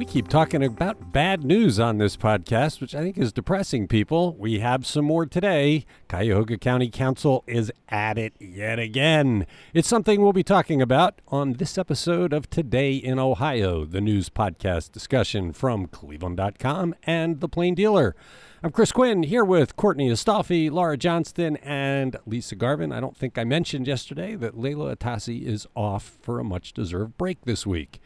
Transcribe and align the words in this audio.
We 0.00 0.06
keep 0.06 0.28
talking 0.28 0.64
about 0.64 1.12
bad 1.12 1.44
news 1.44 1.78
on 1.78 1.98
this 1.98 2.16
podcast, 2.16 2.80
which 2.80 2.94
I 2.94 3.02
think 3.02 3.18
is 3.18 3.34
depressing 3.34 3.86
people. 3.86 4.34
We 4.38 4.60
have 4.60 4.86
some 4.86 5.04
more 5.04 5.26
today. 5.26 5.84
Cuyahoga 6.08 6.56
County 6.56 6.88
Council 6.88 7.44
is 7.46 7.70
at 7.90 8.16
it 8.16 8.32
yet 8.40 8.78
again. 8.78 9.46
It's 9.74 9.88
something 9.88 10.22
we'll 10.22 10.32
be 10.32 10.42
talking 10.42 10.80
about 10.80 11.20
on 11.28 11.52
this 11.52 11.76
episode 11.76 12.32
of 12.32 12.48
Today 12.48 12.94
in 12.94 13.18
Ohio, 13.18 13.84
the 13.84 14.00
news 14.00 14.30
podcast 14.30 14.90
discussion 14.90 15.52
from 15.52 15.86
cleveland.com 15.86 16.94
and 17.02 17.40
The 17.40 17.48
Plain 17.50 17.74
Dealer. 17.74 18.16
I'm 18.62 18.70
Chris 18.70 18.92
Quinn 18.92 19.24
here 19.24 19.44
with 19.44 19.76
Courtney 19.76 20.08
Astolfi, 20.08 20.70
Laura 20.70 20.96
Johnston, 20.96 21.58
and 21.58 22.16
Lisa 22.24 22.56
Garvin. 22.56 22.90
I 22.90 23.00
don't 23.00 23.18
think 23.18 23.36
I 23.36 23.44
mentioned 23.44 23.86
yesterday 23.86 24.34
that 24.36 24.58
Leila 24.58 24.96
Atassi 24.96 25.44
is 25.44 25.66
off 25.74 26.16
for 26.22 26.40
a 26.40 26.44
much 26.44 26.72
deserved 26.72 27.18
break 27.18 27.42
this 27.44 27.66
week. 27.66 28.00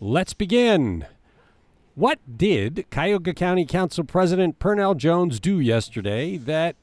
Let's 0.00 0.32
begin. 0.32 1.04
What 1.98 2.20
did 2.38 2.86
Cuyahoga 2.92 3.34
County 3.34 3.66
Council 3.66 4.04
President 4.04 4.60
Pernel 4.60 4.94
Jones 4.94 5.40
do 5.40 5.58
yesterday 5.58 6.36
that 6.36 6.76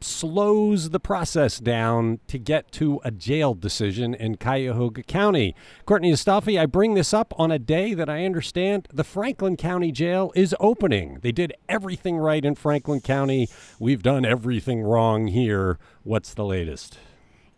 slows 0.00 0.88
the 0.88 0.98
process 0.98 1.58
down 1.58 2.20
to 2.28 2.38
get 2.38 2.72
to 2.72 2.98
a 3.04 3.10
jail 3.10 3.52
decision 3.52 4.14
in 4.14 4.38
Cuyahoga 4.38 5.02
County? 5.02 5.54
Courtney 5.84 6.10
Astolfi, 6.10 6.58
I 6.58 6.64
bring 6.64 6.94
this 6.94 7.12
up 7.12 7.34
on 7.38 7.50
a 7.50 7.58
day 7.58 7.92
that 7.92 8.08
I 8.08 8.24
understand 8.24 8.88
the 8.90 9.04
Franklin 9.04 9.58
County 9.58 9.92
Jail 9.92 10.32
is 10.34 10.56
opening. 10.58 11.18
They 11.20 11.32
did 11.32 11.52
everything 11.68 12.16
right 12.16 12.42
in 12.42 12.54
Franklin 12.54 13.02
County. 13.02 13.50
We've 13.78 14.02
done 14.02 14.24
everything 14.24 14.80
wrong 14.80 15.26
here. 15.26 15.78
What's 16.02 16.32
the 16.32 16.46
latest? 16.46 16.96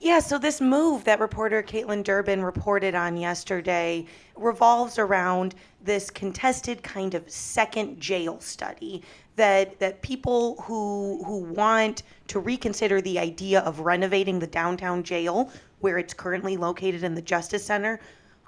Yeah, 0.01 0.21
so 0.21 0.39
this 0.39 0.61
move 0.61 1.03
that 1.05 1.19
reporter 1.19 1.61
Kaitlin 1.61 2.05
Durbin 2.05 2.45
reported 2.45 2.95
on 2.95 3.17
yesterday 3.17 4.07
revolves 4.37 4.97
around 4.97 5.57
this 5.83 6.09
contested 6.09 6.85
kind 6.85 7.15
of 7.15 7.29
second 7.29 7.99
jail 7.99 8.39
study 8.39 9.03
that 9.35 9.81
that 9.81 10.01
people 10.03 10.63
who 10.63 11.25
who 11.25 11.39
want 11.39 12.05
to 12.29 12.39
reconsider 12.39 13.01
the 13.01 13.19
idea 13.19 13.61
of 13.61 13.81
renovating 13.81 14.39
the 14.39 14.47
downtown 14.47 15.03
jail 15.03 15.51
where 15.81 15.99
it's 15.99 16.15
currently 16.15 16.57
located 16.57 17.03
in 17.03 17.17
the 17.17 17.23
Justice 17.23 17.65
Center 17.65 17.99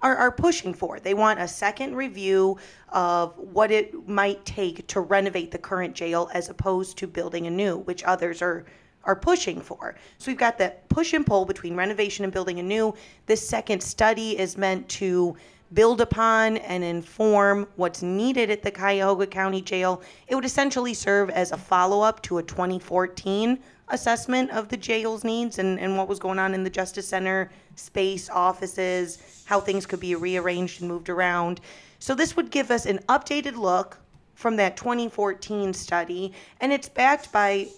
are, 0.03 0.17
are 0.17 0.31
pushing 0.31 0.73
for. 0.73 1.01
They 1.01 1.15
want 1.15 1.41
a 1.41 1.49
second 1.49 1.97
review 1.97 2.59
of 2.91 3.37
what 3.37 3.73
it 3.73 4.09
might 4.09 4.45
take 4.45 4.87
to 4.87 5.01
renovate 5.01 5.51
the 5.51 5.59
current 5.59 5.97
jail 5.97 6.31
as 6.33 6.49
opposed 6.49 6.97
to 6.99 7.09
building 7.09 7.49
a 7.49 7.51
new, 7.51 7.79
which 7.79 8.05
others 8.05 8.41
are 8.41 8.67
are 9.05 9.17
pushing 9.17 9.61
for. 9.61 9.95
So 10.19 10.31
we've 10.31 10.39
got 10.39 10.59
that 10.59 10.89
push 10.89 11.13
and 11.13 11.27
pull 11.27 11.45
between 11.45 11.75
renovation 11.75 12.25
and 12.25 12.33
building 12.33 12.59
anew. 12.59 12.95
This 13.27 13.47
second 13.47 13.83
study 13.83 14.39
is 14.39 14.57
meant 14.57 14.89
to 14.91 15.37
build 15.73 16.01
upon 16.01 16.57
and 16.59 16.83
inform 16.83 17.67
what's 17.77 18.03
needed 18.03 18.51
at 18.51 18.63
the 18.63 18.71
Cuyahoga 18.71 19.27
County 19.27 19.63
Jail. 19.63 20.03
It 20.27 20.35
would 20.35 20.45
essentially 20.45 20.95
serve 20.95 21.31
as 21.31 21.53
a 21.53 21.57
follow 21.57 22.01
up 22.01 22.23
to 22.23 22.39
a 22.39 22.43
2014 22.43 23.59
assessment 23.89 24.51
of 24.51 24.69
the 24.69 24.77
jail's 24.77 25.25
needs 25.25 25.59
and, 25.59 25.79
and 25.79 25.97
what 25.97 26.09
was 26.09 26.19
going 26.19 26.39
on 26.39 26.55
in 26.55 26.65
the 26.65 26.71
Justice 26.71 27.09
Center 27.09 27.51
space, 27.77 28.29
offices, 28.29 29.45
how 29.45 29.61
things 29.61 29.87
could 29.87 30.01
be 30.01 30.15
rearranged 30.15 30.81
and 30.81 30.91
moved 30.91 31.09
around. 31.09 31.61
So 31.99 32.15
this 32.15 32.37
would 32.37 32.51
give 32.51 32.71
us 32.71 32.87
an 32.87 32.99
updated 33.09 33.57
look 33.57 33.99
from 34.35 34.57
that 34.57 34.77
2014 34.77 35.75
study, 35.75 36.33
and 36.61 36.73
it's 36.73 36.89
backed 36.89 37.31
by 37.31 37.69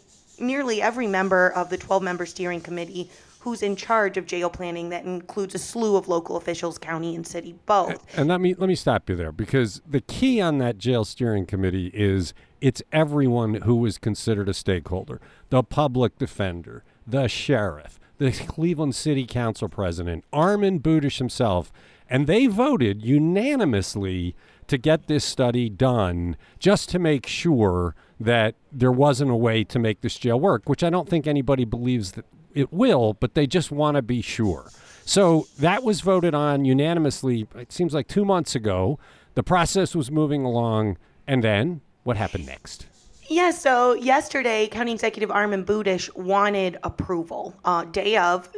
nearly 0.43 0.83
every 0.83 1.07
member 1.07 1.49
of 1.49 1.71
the 1.71 1.79
12 1.79 2.03
member 2.03 2.27
steering 2.27 2.61
committee 2.61 3.09
who's 3.41 3.63
in 3.63 3.75
charge 3.75 4.17
of 4.17 4.25
jail 4.25 4.49
planning 4.49 4.91
that 4.91 5.05
includes 5.05 5.55
a 5.55 5.59
slew 5.59 5.97
of 5.97 6.07
local 6.07 6.37
officials, 6.37 6.79
county 6.79 7.17
and 7.17 7.27
city 7.27 7.57
both. 7.67 8.05
And 8.17 8.29
let 8.29 8.41
me 8.41 8.55
let 8.55 8.69
me 8.69 8.77
stop 8.77 9.09
you 9.09 9.17
there 9.17 9.33
because 9.33 9.83
the 9.89 10.01
key 10.01 10.41
on 10.41 10.59
that 10.59 10.79
jail 10.79 11.05
steering 11.05 11.47
committee 11.47 11.91
is 11.93 12.35
it's 12.61 12.83
everyone 12.93 13.55
who 13.55 13.85
is 13.85 13.99
considered 13.99 14.49
a 14.49 14.55
stakeholder. 14.55 15.21
The 15.51 15.65
public 15.65 16.19
defender, 16.19 16.85
the 17.05 17.27
sheriff, 17.27 17.99
the 18.19 18.31
Cleveland 18.31 18.95
City 18.95 19.27
Council 19.27 19.69
president, 19.69 20.25
Armond 20.33 20.81
Budish 20.81 21.19
himself, 21.19 21.73
and 22.09 22.29
they 22.29 22.47
voted 22.47 23.03
unanimously 23.03 24.37
to 24.69 24.79
get 24.79 25.07
this 25.07 25.25
study 25.25 25.69
done 25.69 26.37
just 26.59 26.89
to 26.91 26.99
make 26.99 27.27
sure 27.27 27.95
that 28.21 28.55
there 28.71 28.93
wasn't 28.93 29.31
a 29.31 29.37
way 29.37 29.65
to 29.65 29.79
make 29.79 30.01
this 30.01 30.17
jail 30.17 30.39
work, 30.39 30.69
which 30.69 30.83
I 30.83 30.91
don't 30.91 31.09
think 31.09 31.27
anybody 31.27 31.65
believes 31.65 32.13
that 32.13 32.25
it 32.55 32.73
will, 32.73 33.15
but 33.15 33.35
they 33.35 33.47
just 33.47 33.71
want 33.71 33.97
to 33.97 34.03
be 34.03 34.23
sure. 34.23 34.71
So 35.05 35.47
that 35.59 35.83
was 35.83 36.01
voted 36.01 36.35
on 36.35 36.65
unanimously, 36.65 37.47
it 37.57 37.73
seems 37.73 37.95
like 37.95 38.09
two 38.09 38.25
months 38.25 38.55
ago. 38.55 38.99
The 39.35 39.43
process 39.43 39.95
was 39.95 40.11
moving 40.11 40.45
along, 40.45 40.99
and 41.27 41.43
then 41.43 41.81
what 42.05 42.17
happened 42.17 42.47
next? 42.47 42.87
Yeah, 43.29 43.51
so 43.51 43.95
yesterday, 43.95 44.69
County 44.69 44.93
Executive 44.93 45.31
Armond 45.31 45.65
Budish 45.65 46.15
wanted 46.15 46.79
approval, 46.83 47.55
uh, 47.65 47.85
day 47.85 48.17
of, 48.17 48.49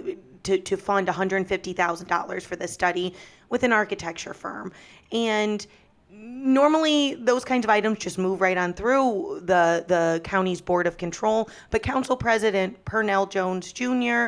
to, 0.42 0.59
to 0.59 0.76
fund 0.76 1.06
$150,000 1.06 2.42
for 2.42 2.56
this 2.56 2.72
study 2.72 3.15
with 3.50 3.62
an 3.62 3.72
architecture 3.72 4.34
firm. 4.34 4.72
And 5.12 5.66
normally 6.15 7.15
those 7.15 7.45
kinds 7.45 7.65
of 7.65 7.71
items 7.71 7.99
just 7.99 8.19
move 8.19 8.41
right 8.41 8.57
on 8.57 8.73
through 8.73 9.41
the 9.45 9.85
the 9.89 10.21
county's 10.25 10.61
board 10.61 10.87
of 10.87 10.97
control 10.97 11.49
but 11.71 11.83
council 11.83 12.17
president 12.17 12.83
pernel 12.85 13.27
jones 13.27 13.73
jr 13.73 14.27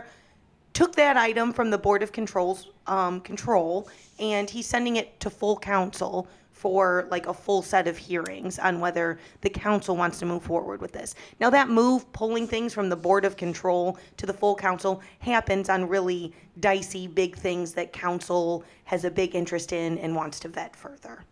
took 0.72 0.94
that 0.94 1.16
item 1.16 1.52
from 1.52 1.70
the 1.70 1.78
board 1.78 2.02
of 2.02 2.12
controls 2.12 2.68
um, 2.86 3.20
control 3.20 3.88
and 4.18 4.50
he's 4.50 4.66
sending 4.66 4.96
it 4.96 5.18
to 5.20 5.30
full 5.30 5.58
council 5.58 6.26
for 6.50 7.06
like 7.10 7.26
a 7.26 7.34
full 7.34 7.60
set 7.60 7.86
of 7.86 7.98
hearings 7.98 8.58
on 8.58 8.80
whether 8.80 9.18
the 9.42 9.50
council 9.50 9.94
wants 9.94 10.18
to 10.18 10.24
move 10.24 10.42
forward 10.42 10.80
with 10.80 10.90
this. 10.90 11.14
Now 11.38 11.50
that 11.50 11.68
move 11.68 12.10
pulling 12.12 12.46
things 12.46 12.72
from 12.72 12.88
the 12.88 12.96
board 12.96 13.26
of 13.26 13.36
control 13.36 13.98
to 14.16 14.24
the 14.24 14.32
full 14.32 14.56
council 14.56 15.02
happens 15.18 15.68
on 15.68 15.86
really 15.86 16.32
dicey 16.60 17.08
big 17.08 17.36
things 17.36 17.74
that 17.74 17.92
council 17.92 18.64
has 18.84 19.04
a 19.04 19.10
big 19.10 19.34
interest 19.34 19.74
in 19.74 19.98
and 19.98 20.16
wants 20.16 20.40
to 20.40 20.48
vet 20.48 20.74
further 20.74 21.24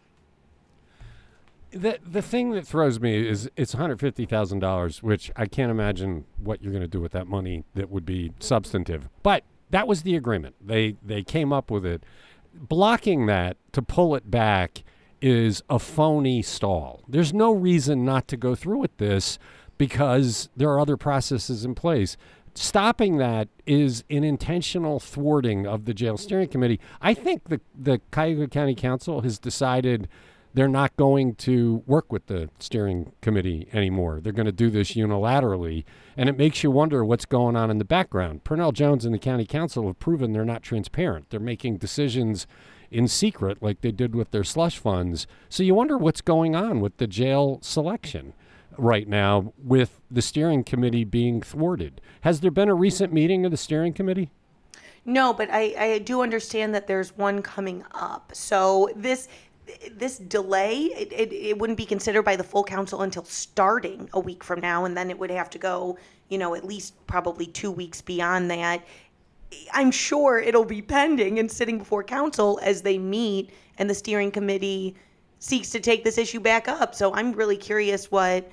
the 1.75 1.99
the 2.05 2.23
thing 2.23 2.51
that 2.51 2.67
throws 2.67 3.01
me 3.01 3.29
is 3.29 3.51
it's 3.57 3.75
one 3.75 3.81
hundred 3.81 4.01
fifty 4.01 4.27
thousand 4.27 4.61
dollars, 4.61 5.03
which 5.03 5.31
I 5.37 5.47
can't 5.47 5.71
imagine 5.71 6.25
what 6.39 6.63
you're 6.63 6.73
going 6.73 6.83
to 6.83 6.89
do 6.89 7.01
with 7.01 7.13
that 7.13 7.27
money 7.27 7.65
that 7.75 7.91
would 7.91 8.07
be 8.07 8.33
substantive. 8.39 9.09
But 9.23 9.45
that 9.71 9.87
was 9.89 10.03
the 10.03 10.17
agreement. 10.17 10.55
They 10.65 10.97
they 11.05 11.23
came 11.23 11.53
up 11.53 11.71
with 11.71 11.85
it. 11.85 12.05
Blocking 12.55 13.27
that 13.27 13.57
to 13.73 13.83
pull 13.83 14.15
it 14.15 14.31
back 14.31 14.85
is 15.21 15.63
a 15.69 15.79
phony 15.79 16.43
stall. 16.43 17.03
There's 17.09 17.33
no 17.33 17.51
reason 17.51 18.05
not 18.05 18.29
to 18.29 18.37
go 18.37 18.55
through 18.55 18.79
with 18.79 18.97
this 18.99 19.39
because 19.79 20.49
there 20.57 20.69
are 20.69 20.79
other 20.79 20.97
processes 20.97 21.65
in 21.65 21.75
place. 21.75 22.17
Stopping 22.55 23.17
that 23.17 23.49
is 23.67 24.05
an 24.11 24.23
intentional 24.23 25.01
thwarting 25.01 25.67
of 25.67 25.87
the 25.87 25.95
jail 25.95 26.17
steering 26.17 26.49
committee. 26.49 26.79
I 27.01 27.15
think 27.15 27.49
the 27.49 27.61
the 27.77 28.01
Cuyahoga 28.13 28.49
County 28.49 28.77
Council 28.77 29.23
has 29.23 29.41
decided 29.41 30.09
they're 30.55 30.69
not 30.69 30.97
going 30.97 31.35
to 31.35 31.83
work 31.87 32.13
with 32.13 32.27
the 32.27 32.49
steering 32.59 33.13
committee 33.21 33.69
anymore. 33.73 34.21
They're 34.21 34.33
going 34.33 34.47
to 34.47 34.53
do 34.53 34.71
this 34.71 34.93
unilaterally. 34.93 35.85
And 36.17 36.29
it 36.29 36.39
makes 36.39 36.63
you 36.63 36.71
wonder 36.71 37.05
what's 37.05 37.25
going 37.25 37.57
on 37.57 37.71
in 37.71 37.79
the 37.79 37.85
background. 37.85 38.45
Pernel 38.45 38.73
Jones 38.73 39.05
and 39.05 39.13
the 39.13 39.19
county 39.19 39.47
council 39.47 39.87
have 39.89 39.99
proven 39.99 40.33
they're 40.33 40.45
not 40.45 40.63
transparent. 40.63 41.31
They're 41.31 41.41
making 41.41 41.79
decisions 41.79 42.47
in 42.91 43.09
secret, 43.09 43.61
like 43.61 43.81
they 43.81 43.91
did 43.91 44.15
with 44.15 44.31
their 44.31 44.45
slush 44.45 44.79
funds. 44.79 45.27
So 45.49 45.65
you 45.65 45.75
wonder 45.75 45.99
what's 45.99 46.21
going 46.21 46.55
on 46.55 46.81
with 46.81 46.99
the 46.99 47.09
jail 47.09 47.59
selection 47.61 48.33
right 48.79 49.09
now 49.09 49.53
with 49.59 50.01
the 50.11 50.23
steering 50.23 50.63
committee 50.63 51.05
being 51.05 51.43
thwarted. 51.43 52.01
Has 52.21 52.41
there 52.41 52.53
been 52.53 52.69
a 52.69 52.75
recent 52.75 53.13
meeting 53.13 53.45
of 53.45 53.51
the 53.51 53.57
steering 53.57 53.93
committee? 53.93 54.31
No, 55.07 55.35
but 55.35 55.51
I, 55.51 55.75
I 55.79 55.99
do 55.99 56.23
understand 56.23 56.75
that 56.75 56.87
there's 56.87 57.17
one 57.17 57.43
coming 57.43 57.85
up. 57.93 58.33
So 58.35 58.89
this 58.97 59.29
this 59.93 60.19
delay, 60.19 60.77
it, 60.85 61.13
it, 61.13 61.33
it, 61.33 61.59
wouldn't 61.59 61.77
be 61.77 61.87
considered 61.87 62.23
by 62.23 62.37
the 62.37 62.45
full 62.45 62.65
council 62.65 63.03
until 63.03 63.25
starting 63.25 64.09
a 64.13 64.21
week 64.21 64.45
from 64.45 64.61
now, 64.61 64.85
and 64.85 64.97
then 64.97 65.11
it 65.11 65.19
would 65.19 65.31
have 65.31 65.49
to 65.51 65.59
go, 65.59 65.99
you 66.29 66.39
know, 66.39 66.55
at 66.55 66.65
least 66.65 66.95
probably 67.07 67.47
two 67.47 67.71
weeks 67.71 68.01
beyond 68.01 68.51
that. 68.51 68.83
I'm 69.73 69.91
sure 69.91 70.39
it'll 70.39 70.65
be 70.65 70.83
pending 70.83 71.39
and 71.39 71.51
sitting 71.51 71.79
before 71.79 72.03
council 72.03 72.59
as 72.63 72.83
they 72.83 72.99
meet 72.99 73.51
and 73.79 73.89
the 73.89 73.95
steering 73.95 74.31
committee 74.31 74.97
seeks 75.39 75.71
to 75.71 75.81
take 75.81 76.05
this 76.05 76.19
issue 76.19 76.41
back 76.41 76.69
up. 76.69 76.95
So 76.95 77.15
I'm 77.15 77.33
really 77.33 77.57
curious 77.57 78.11
what 78.11 78.51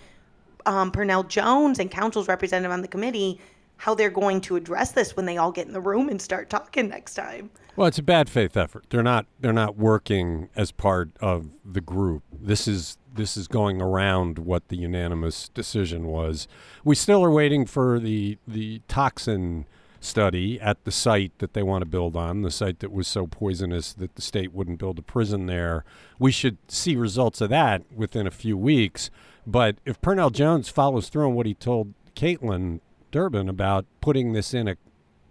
um, 0.66 0.92
Pernel 0.92 1.24
Jones 1.24 1.80
and 1.80 1.90
council's 1.90 2.28
representative 2.28 2.72
on 2.72 2.82
the 2.82 2.88
committee 2.88 3.40
how 3.82 3.96
they're 3.96 4.12
going 4.12 4.40
to 4.40 4.56
address 4.56 4.92
this 4.92 5.16
when 5.16 5.26
they 5.26 5.38
all 5.38 5.52
get 5.52 5.66
in 5.66 5.74
the 5.74 5.82
room 5.82 6.08
and 6.08 6.22
start 6.22 6.52
talking 6.52 6.88
next 6.88 7.16
time. 7.16 7.50
Well, 7.76 7.88
it's 7.88 7.98
a 7.98 8.04
bad 8.04 8.30
faith 8.30 8.56
effort. 8.56 8.86
They're 8.92 9.02
not 9.02 9.26
they're 9.40 9.52
not 9.52 9.76
working 9.76 10.50
as 10.56 10.72
part 10.72 11.10
of 11.20 11.50
the 11.66 11.82
group. 11.82 12.22
This 12.32 12.68
is 12.68 13.00
this 13.12 13.36
is 13.36 13.48
going 13.48 13.82
around 13.82 14.38
what 14.38 14.68
the 14.68 14.78
unanimous 14.78 15.50
decision 15.50 16.06
was. 16.06 16.48
We 16.84 16.94
still 16.94 17.26
are 17.26 17.32
waiting 17.32 17.66
for 17.66 18.00
the 18.00 18.38
the 18.48 18.84
toxin 18.88 19.66
study 20.00 20.62
at 20.62 20.84
the 20.84 20.92
site 20.92 21.32
that 21.40 21.54
they 21.54 21.64
want 21.64 21.82
to 21.82 21.88
build 21.88 22.16
on, 22.16 22.44
the 22.44 22.52
site 22.52 22.82
that 22.82 22.92
was 22.92 23.08
so 23.08 23.26
poisonous 23.26 23.94
that 23.94 24.14
the 24.14 24.22
state 24.22 24.54
wouldn't 24.54 24.78
build 24.78 25.00
a 25.00 25.04
prison 25.04 25.48
there. 25.48 25.84
We 26.20 26.32
should 26.32 26.60
see 26.68 26.96
results 26.96 27.42
of 27.42 27.50
that 27.50 27.82
within 27.92 28.28
a 28.28 28.32
few 28.32 28.58
weeks. 28.58 29.10
But 29.48 29.78
if 29.88 30.00
Pernel 30.02 30.30
Jones 30.30 30.70
follows 30.70 31.10
through 31.10 31.30
on 31.30 31.34
what 31.34 31.48
he 31.48 31.56
told 31.56 31.96
Kaitlin 32.16 32.80
Durbin 33.12 33.50
about 33.50 33.86
putting 34.00 34.34
this 34.34 34.54
in 34.54 34.68
a 34.68 34.78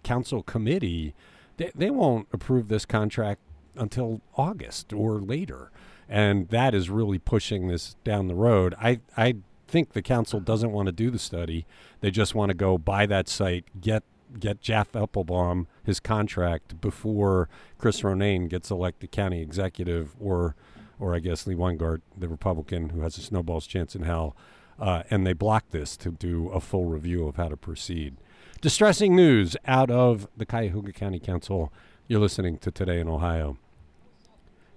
council 0.03 0.43
committee, 0.43 1.13
they, 1.57 1.71
they 1.75 1.89
won't 1.89 2.27
approve 2.31 2.67
this 2.67 2.85
contract 2.85 3.41
until 3.75 4.21
August 4.35 4.93
or 4.93 5.19
later. 5.19 5.71
And 6.07 6.49
that 6.49 6.73
is 6.73 6.89
really 6.89 7.19
pushing 7.19 7.67
this 7.67 7.95
down 8.03 8.27
the 8.27 8.35
road. 8.35 8.75
I, 8.81 8.99
I 9.15 9.35
think 9.67 9.93
the 9.93 10.01
council 10.01 10.39
doesn't 10.39 10.71
want 10.71 10.87
to 10.87 10.91
do 10.91 11.09
the 11.09 11.19
study. 11.19 11.65
They 12.01 12.11
just 12.11 12.35
want 12.35 12.49
to 12.49 12.53
go 12.53 12.77
buy 12.77 13.05
that 13.05 13.27
site, 13.29 13.65
get 13.79 14.03
get 14.39 14.61
Jeff 14.61 14.93
Appelbaum 14.93 15.65
his 15.83 15.99
contract 15.99 16.79
before 16.79 17.49
Chris 17.77 17.99
Ronayne 17.99 18.47
gets 18.47 18.71
elected 18.71 19.11
county 19.11 19.41
executive, 19.41 20.15
or 20.19 20.55
or 20.99 21.15
I 21.15 21.19
guess 21.19 21.47
Lee 21.47 21.55
Weingart, 21.55 22.01
the 22.15 22.29
Republican 22.29 22.89
who 22.89 23.01
has 23.01 23.17
a 23.17 23.21
snowball's 23.21 23.67
chance 23.67 23.95
in 23.95 24.03
hell. 24.03 24.35
Uh, 24.81 25.03
and 25.11 25.25
they 25.25 25.33
blocked 25.33 25.71
this 25.71 25.95
to 25.95 26.09
do 26.09 26.49
a 26.49 26.59
full 26.59 26.85
review 26.85 27.27
of 27.27 27.35
how 27.35 27.47
to 27.47 27.55
proceed. 27.55 28.17
Distressing 28.61 29.15
news 29.15 29.55
out 29.67 29.91
of 29.91 30.27
the 30.35 30.45
Cuyahoga 30.45 30.91
County 30.91 31.19
Council. 31.19 31.71
You're 32.07 32.19
listening 32.19 32.57
to 32.57 32.71
Today 32.71 32.99
in 32.99 33.07
Ohio. 33.07 33.57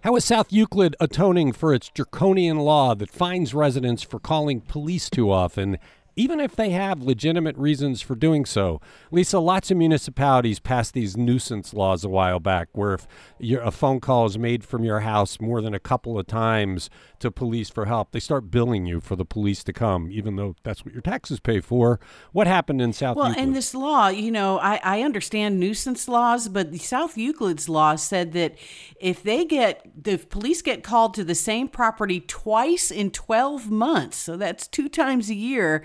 How 0.03 0.15
is 0.17 0.25
South 0.27 0.53
Euclid 0.53 0.95
atoning 1.01 1.53
for 1.53 1.73
its 1.73 1.89
draconian 1.89 2.59
law 2.59 2.95
that 2.95 3.11
fines 3.11 3.55
residents 3.55 4.03
for 4.03 4.21
calling 4.21 4.61
police 4.61 5.09
too 5.09 5.33
often 5.33 5.79
even 6.17 6.41
if 6.41 6.55
they 6.55 6.71
have 6.71 7.03
legitimate 7.03 7.57
reasons 7.57 8.01
for 8.01 8.15
doing 8.15 8.45
so. 8.45 8.81
Lisa, 9.11 9.39
lots 9.39 9.71
of 9.71 9.77
municipalities 9.77 10.61
passed 10.61 10.95
these 10.95 11.17
nuisance 11.17 11.75
laws 11.75 12.05
a 12.05 12.09
while 12.09 12.41
back 12.41 12.69
where 12.73 12.95
if 12.95 13.07
a 13.41 13.71
phone 13.71 14.01
call 14.01 14.27
is 14.27 14.39
made 14.39 14.65
from 14.65 14.85
your 14.85 15.01
house 15.01 15.41
more 15.41 15.61
than 15.61 15.75
a 15.75 15.81
couple 15.81 16.19
of 16.19 16.27
times 16.27 16.89
to 17.19 17.31
police 17.31 17.71
for 17.71 17.87
help, 17.87 18.13
they 18.13 18.21
start 18.21 18.51
billing 18.51 18.87
you 18.87 19.01
for 19.01 19.17
the 19.17 19.25
police 19.25 19.65
to 19.65 19.73
come, 19.73 20.11
even 20.11 20.37
though 20.37 20.55
that's 20.63 20.85
what 20.85 20.93
your 20.93 21.03
taxes 21.03 21.41
pay 21.41 21.61
for. 21.61 21.99
What 22.33 22.47
happened 22.47 22.81
in 22.81 22.93
South 22.93 23.17
well, 23.17 23.29
Euclid? 23.29 23.45
and 23.45 23.57
this 23.57 23.75
law, 23.75 24.09
you 24.09 24.31
know, 24.31 24.59
I, 24.59 24.81
I 24.83 25.03
understand 25.03 25.59
nuisance 25.59 26.09
laws, 26.09 26.49
but 26.49 26.71
the 26.71 26.79
South 26.79 27.17
Euclid's 27.17 27.69
law 27.69 27.97
said 27.97 28.33
that 28.33 28.57
if 29.01 29.23
they 29.23 29.45
get, 29.45 29.87
if 30.05 30.29
police 30.29 30.63
get 30.63 30.83
called 30.83 31.15
to 31.15 31.25
the 31.25 31.35
same 31.35 31.69
property 31.69 32.21
twice 32.21 32.91
in 32.91 33.11
12 33.11 33.71
months, 33.71 34.17
so 34.17 34.37
that's 34.37 34.67
two 34.67 34.89
times 34.89 35.31
a 35.31 35.35
year, 35.35 35.85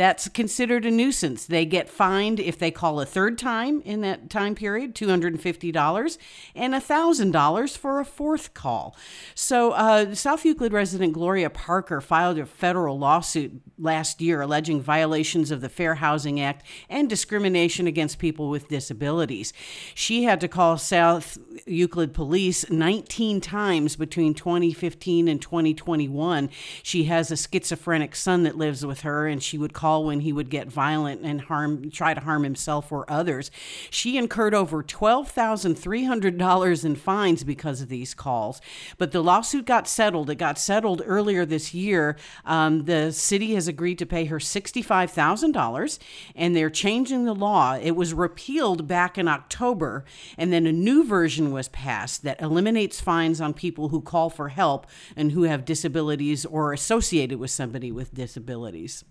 that's 0.00 0.30
considered 0.30 0.86
a 0.86 0.90
nuisance. 0.90 1.44
They 1.44 1.66
get 1.66 1.90
fined 1.90 2.40
if 2.40 2.58
they 2.58 2.70
call 2.70 3.02
a 3.02 3.04
third 3.04 3.36
time 3.36 3.82
in 3.82 4.00
that 4.00 4.30
time 4.30 4.54
period, 4.54 4.94
$250, 4.94 6.18
and 6.54 6.72
$1,000 6.72 7.76
for 7.76 8.00
a 8.00 8.04
fourth 8.06 8.54
call. 8.54 8.96
So, 9.34 9.72
uh, 9.72 10.14
South 10.14 10.46
Euclid 10.46 10.72
resident 10.72 11.12
Gloria 11.12 11.50
Parker 11.50 12.00
filed 12.00 12.38
a 12.38 12.46
federal 12.46 12.98
lawsuit 12.98 13.60
last 13.78 14.22
year 14.22 14.40
alleging 14.40 14.80
violations 14.80 15.50
of 15.50 15.60
the 15.60 15.68
Fair 15.68 15.96
Housing 15.96 16.40
Act 16.40 16.64
and 16.88 17.06
discrimination 17.06 17.86
against 17.86 18.18
people 18.18 18.48
with 18.48 18.68
disabilities. 18.68 19.52
She 19.94 20.24
had 20.24 20.40
to 20.40 20.48
call 20.48 20.78
South 20.78 21.36
Euclid 21.66 22.14
police 22.14 22.70
19 22.70 23.42
times 23.42 23.96
between 23.96 24.32
2015 24.32 25.28
and 25.28 25.42
2021. 25.42 26.48
She 26.82 27.04
has 27.04 27.30
a 27.30 27.36
schizophrenic 27.36 28.16
son 28.16 28.44
that 28.44 28.56
lives 28.56 28.86
with 28.86 29.02
her, 29.02 29.26
and 29.26 29.42
she 29.42 29.58
would 29.58 29.74
call 29.74 29.89
when 29.98 30.20
he 30.20 30.32
would 30.32 30.50
get 30.50 30.68
violent 30.68 31.22
and 31.22 31.40
harm, 31.42 31.90
try 31.90 32.14
to 32.14 32.20
harm 32.20 32.44
himself 32.44 32.92
or 32.92 33.10
others. 33.10 33.50
She 33.90 34.16
incurred 34.16 34.54
over 34.54 34.82
$12,300 34.82 36.84
in 36.84 36.96
fines 36.96 37.44
because 37.44 37.80
of 37.80 37.88
these 37.88 38.14
calls. 38.14 38.60
But 38.98 39.12
the 39.12 39.22
lawsuit 39.22 39.66
got 39.66 39.88
settled. 39.88 40.30
It 40.30 40.36
got 40.36 40.58
settled 40.58 41.02
earlier 41.04 41.44
this 41.44 41.74
year. 41.74 42.16
Um, 42.44 42.84
the 42.84 43.12
city 43.12 43.54
has 43.54 43.68
agreed 43.68 43.98
to 43.98 44.06
pay 44.06 44.26
her 44.26 44.38
$65,000, 44.38 45.98
and 46.34 46.56
they're 46.56 46.70
changing 46.70 47.24
the 47.24 47.34
law. 47.34 47.78
It 47.80 47.92
was 47.92 48.14
repealed 48.14 48.86
back 48.86 49.18
in 49.18 49.28
October, 49.28 50.04
and 50.38 50.52
then 50.52 50.66
a 50.66 50.72
new 50.72 51.04
version 51.04 51.52
was 51.52 51.68
passed 51.68 52.22
that 52.22 52.40
eliminates 52.40 53.00
fines 53.00 53.40
on 53.40 53.54
people 53.54 53.88
who 53.88 54.00
call 54.00 54.30
for 54.30 54.48
help 54.48 54.86
and 55.16 55.32
who 55.32 55.44
have 55.44 55.64
disabilities 55.64 56.46
or 56.46 56.72
associated 56.72 57.38
with 57.38 57.50
somebody 57.50 57.92
with 57.92 58.14
disabilities. 58.14 59.04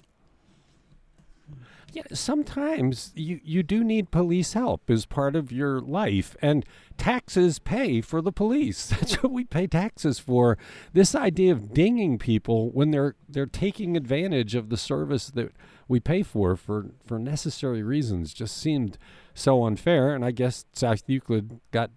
Yeah, 1.94 2.03
sometimes 2.13 3.12
you, 3.15 3.39
you 3.44 3.63
do 3.63 3.83
need 3.83 4.12
police 4.12 4.53
help 4.53 4.89
as 4.89 5.06
part 5.06 5.36
of 5.36 5.51
your 5.51 5.80
life, 5.80 6.36
and 6.41 6.65
taxes 6.97 7.59
pay 7.59 8.01
for 8.01 8.21
the 8.21 8.31
police. 8.31 8.88
That's 8.89 9.21
what 9.24 9.31
we 9.31 9.44
pay 9.45 9.68
taxes 9.68 10.19
for. 10.19 10.57
This 10.94 11.15
idea 11.15 11.51
of 11.51 11.74
dinging 11.74 12.18
people 12.18 12.69
when 12.71 12.91
they're 12.91 13.15
they're 13.27 13.45
taking 13.45 13.97
advantage 13.97 14.56
of 14.56 14.69
the 14.69 14.77
service 14.77 15.30
that 15.31 15.51
we 15.88 16.00
pay 16.00 16.24
for 16.24 16.56
for 16.56 16.91
for 17.06 17.19
necessary 17.19 17.83
reasons 17.83 18.33
just 18.33 18.57
seemed 18.57 18.97
so 19.33 19.63
unfair. 19.65 20.13
And 20.13 20.24
I 20.24 20.31
guess 20.31 20.65
South 20.74 21.03
Euclid 21.07 21.59
got 21.71 21.92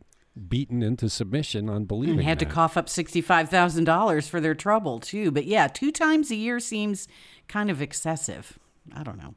beaten 0.48 0.82
into 0.82 1.08
submission 1.08 1.68
on 1.68 1.84
believing 1.84 2.18
and 2.18 2.28
had 2.28 2.38
that. 2.38 2.46
to 2.46 2.50
cough 2.50 2.76
up 2.76 2.86
$65,000 2.86 4.28
for 4.28 4.40
their 4.40 4.54
trouble 4.54 4.98
too. 4.98 5.30
But 5.30 5.44
yeah, 5.44 5.68
two 5.68 5.92
times 5.92 6.30
a 6.30 6.34
year 6.34 6.58
seems 6.58 7.06
kind 7.48 7.70
of 7.70 7.82
excessive. 7.82 8.58
I 8.94 9.02
don't 9.02 9.18
know. 9.18 9.34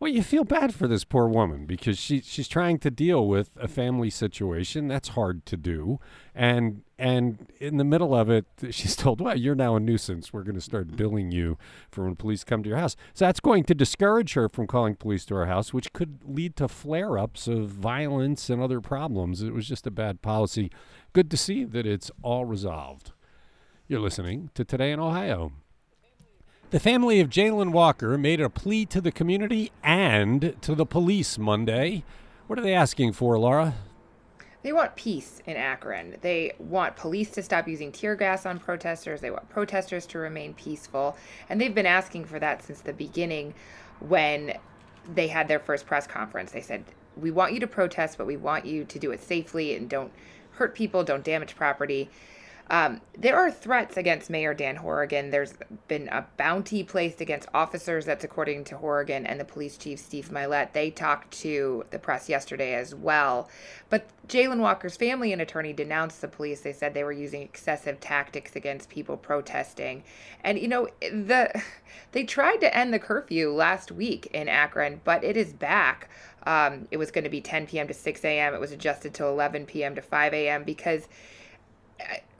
Well, 0.00 0.10
you 0.10 0.22
feel 0.22 0.44
bad 0.44 0.74
for 0.74 0.88
this 0.88 1.04
poor 1.04 1.28
woman 1.28 1.66
because 1.66 1.98
she 1.98 2.22
she's 2.22 2.48
trying 2.48 2.78
to 2.78 2.90
deal 2.90 3.28
with 3.28 3.50
a 3.60 3.68
family 3.68 4.08
situation 4.08 4.88
that's 4.88 5.10
hard 5.10 5.44
to 5.44 5.58
do, 5.58 6.00
and 6.34 6.80
and 6.98 7.46
in 7.60 7.76
the 7.76 7.84
middle 7.84 8.14
of 8.16 8.30
it, 8.30 8.46
she's 8.70 8.96
told, 8.96 9.20
"Well, 9.20 9.36
you're 9.36 9.54
now 9.54 9.76
a 9.76 9.80
nuisance. 9.80 10.32
We're 10.32 10.42
going 10.42 10.54
to 10.54 10.62
start 10.62 10.86
mm-hmm. 10.86 10.96
billing 10.96 11.32
you 11.32 11.58
for 11.90 12.04
when 12.04 12.16
police 12.16 12.44
come 12.44 12.62
to 12.62 12.68
your 12.70 12.78
house." 12.78 12.96
So 13.12 13.26
that's 13.26 13.40
going 13.40 13.64
to 13.64 13.74
discourage 13.74 14.32
her 14.32 14.48
from 14.48 14.66
calling 14.66 14.96
police 14.96 15.26
to 15.26 15.34
her 15.34 15.44
house, 15.44 15.74
which 15.74 15.92
could 15.92 16.20
lead 16.24 16.56
to 16.56 16.66
flare-ups 16.66 17.46
of 17.46 17.68
violence 17.68 18.48
and 18.48 18.62
other 18.62 18.80
problems. 18.80 19.42
It 19.42 19.52
was 19.52 19.68
just 19.68 19.86
a 19.86 19.90
bad 19.90 20.22
policy. 20.22 20.70
Good 21.12 21.30
to 21.30 21.36
see 21.36 21.64
that 21.64 21.84
it's 21.84 22.10
all 22.22 22.46
resolved. 22.46 23.12
You're 23.86 24.00
listening 24.00 24.48
to 24.54 24.64
Today 24.64 24.92
in 24.92 25.00
Ohio. 25.00 25.52
The 26.70 26.78
family 26.78 27.18
of 27.18 27.28
Jayland 27.28 27.72
Walker 27.72 28.16
made 28.16 28.40
a 28.40 28.48
plea 28.48 28.86
to 28.86 29.00
the 29.00 29.10
community 29.10 29.72
and 29.82 30.54
to 30.60 30.76
the 30.76 30.86
police 30.86 31.36
Monday. 31.36 32.04
What 32.46 32.60
are 32.60 32.62
they 32.62 32.74
asking 32.74 33.14
for, 33.14 33.36
Laura? 33.36 33.74
They 34.62 34.72
want 34.72 34.94
peace 34.94 35.42
in 35.46 35.56
Akron. 35.56 36.18
They 36.20 36.52
want 36.60 36.94
police 36.94 37.30
to 37.30 37.42
stop 37.42 37.66
using 37.66 37.90
tear 37.90 38.14
gas 38.14 38.46
on 38.46 38.60
protesters. 38.60 39.20
They 39.20 39.32
want 39.32 39.48
protesters 39.48 40.06
to 40.06 40.18
remain 40.18 40.54
peaceful. 40.54 41.16
And 41.48 41.60
they've 41.60 41.74
been 41.74 41.86
asking 41.86 42.26
for 42.26 42.38
that 42.38 42.62
since 42.62 42.82
the 42.82 42.92
beginning 42.92 43.52
when 43.98 44.56
they 45.12 45.26
had 45.26 45.48
their 45.48 45.58
first 45.58 45.86
press 45.86 46.06
conference. 46.06 46.52
They 46.52 46.60
said, 46.60 46.84
We 47.16 47.32
want 47.32 47.52
you 47.52 47.58
to 47.58 47.66
protest, 47.66 48.16
but 48.16 48.28
we 48.28 48.36
want 48.36 48.64
you 48.64 48.84
to 48.84 48.98
do 49.00 49.10
it 49.10 49.24
safely 49.24 49.74
and 49.74 49.90
don't 49.90 50.12
hurt 50.52 50.76
people, 50.76 51.02
don't 51.02 51.24
damage 51.24 51.56
property. 51.56 52.08
Um, 52.70 53.00
there 53.18 53.36
are 53.36 53.50
threats 53.50 53.96
against 53.96 54.30
Mayor 54.30 54.54
Dan 54.54 54.76
Horrigan. 54.76 55.30
There's 55.30 55.54
been 55.88 56.06
a 56.08 56.24
bounty 56.36 56.84
placed 56.84 57.20
against 57.20 57.48
officers. 57.52 58.04
That's 58.04 58.22
according 58.22 58.62
to 58.66 58.76
Horrigan 58.76 59.26
and 59.26 59.40
the 59.40 59.44
police 59.44 59.76
chief, 59.76 59.98
Steve 59.98 60.28
Mylett. 60.28 60.72
They 60.72 60.90
talked 60.90 61.32
to 61.40 61.84
the 61.90 61.98
press 61.98 62.28
yesterday 62.28 62.74
as 62.74 62.94
well. 62.94 63.50
But 63.88 64.06
Jayland 64.28 64.60
Walker's 64.60 64.96
family 64.96 65.32
and 65.32 65.42
attorney 65.42 65.72
denounced 65.72 66.20
the 66.20 66.28
police. 66.28 66.60
They 66.60 66.72
said 66.72 66.94
they 66.94 67.02
were 67.02 67.10
using 67.10 67.42
excessive 67.42 67.98
tactics 67.98 68.54
against 68.54 68.88
people 68.88 69.16
protesting. 69.16 70.04
And, 70.44 70.56
you 70.56 70.68
know, 70.68 70.88
the 71.00 71.50
they 72.12 72.22
tried 72.22 72.58
to 72.58 72.76
end 72.76 72.94
the 72.94 73.00
curfew 73.00 73.52
last 73.52 73.90
week 73.90 74.26
in 74.32 74.48
Akron, 74.48 75.00
but 75.02 75.24
it 75.24 75.36
is 75.36 75.52
back. 75.52 76.08
Um, 76.46 76.86
it 76.92 76.98
was 76.98 77.10
going 77.10 77.24
to 77.24 77.30
be 77.30 77.40
10 77.40 77.66
p.m. 77.66 77.88
to 77.88 77.94
6 77.94 78.24
a.m. 78.24 78.54
It 78.54 78.60
was 78.60 78.70
adjusted 78.70 79.12
to 79.14 79.26
11 79.26 79.66
p.m. 79.66 79.96
to 79.96 80.02
5 80.02 80.32
a.m. 80.32 80.62
because 80.62 81.08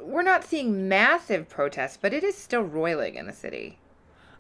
we're 0.03 0.23
not 0.23 0.45
seeing 0.45 0.89
massive 0.89 1.49
protests, 1.49 1.99
but 2.01 2.13
it 2.13 2.25
is 2.25 2.37
still 2.37 2.63
roiling 2.63 3.15
in 3.15 3.27
the 3.27 3.33
city. 3.33 3.79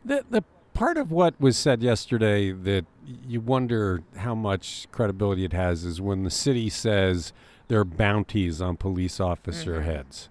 The 0.04 0.24
the 0.28 0.44
part 0.74 0.96
of 0.96 1.10
what 1.10 1.38
was 1.40 1.56
said 1.56 1.82
yesterday 1.82 2.52
that 2.52 2.86
you 3.26 3.40
wonder 3.40 4.02
how 4.16 4.34
much 4.34 4.86
credibility 4.92 5.44
it 5.44 5.52
has 5.52 5.84
is 5.84 6.00
when 6.00 6.24
the 6.24 6.30
city 6.30 6.70
says 6.70 7.32
there 7.68 7.80
are 7.80 7.84
bounties 7.84 8.60
on 8.60 8.76
police 8.76 9.20
officer 9.20 9.74
mm-hmm. 9.74 9.84
heads. 9.84 10.28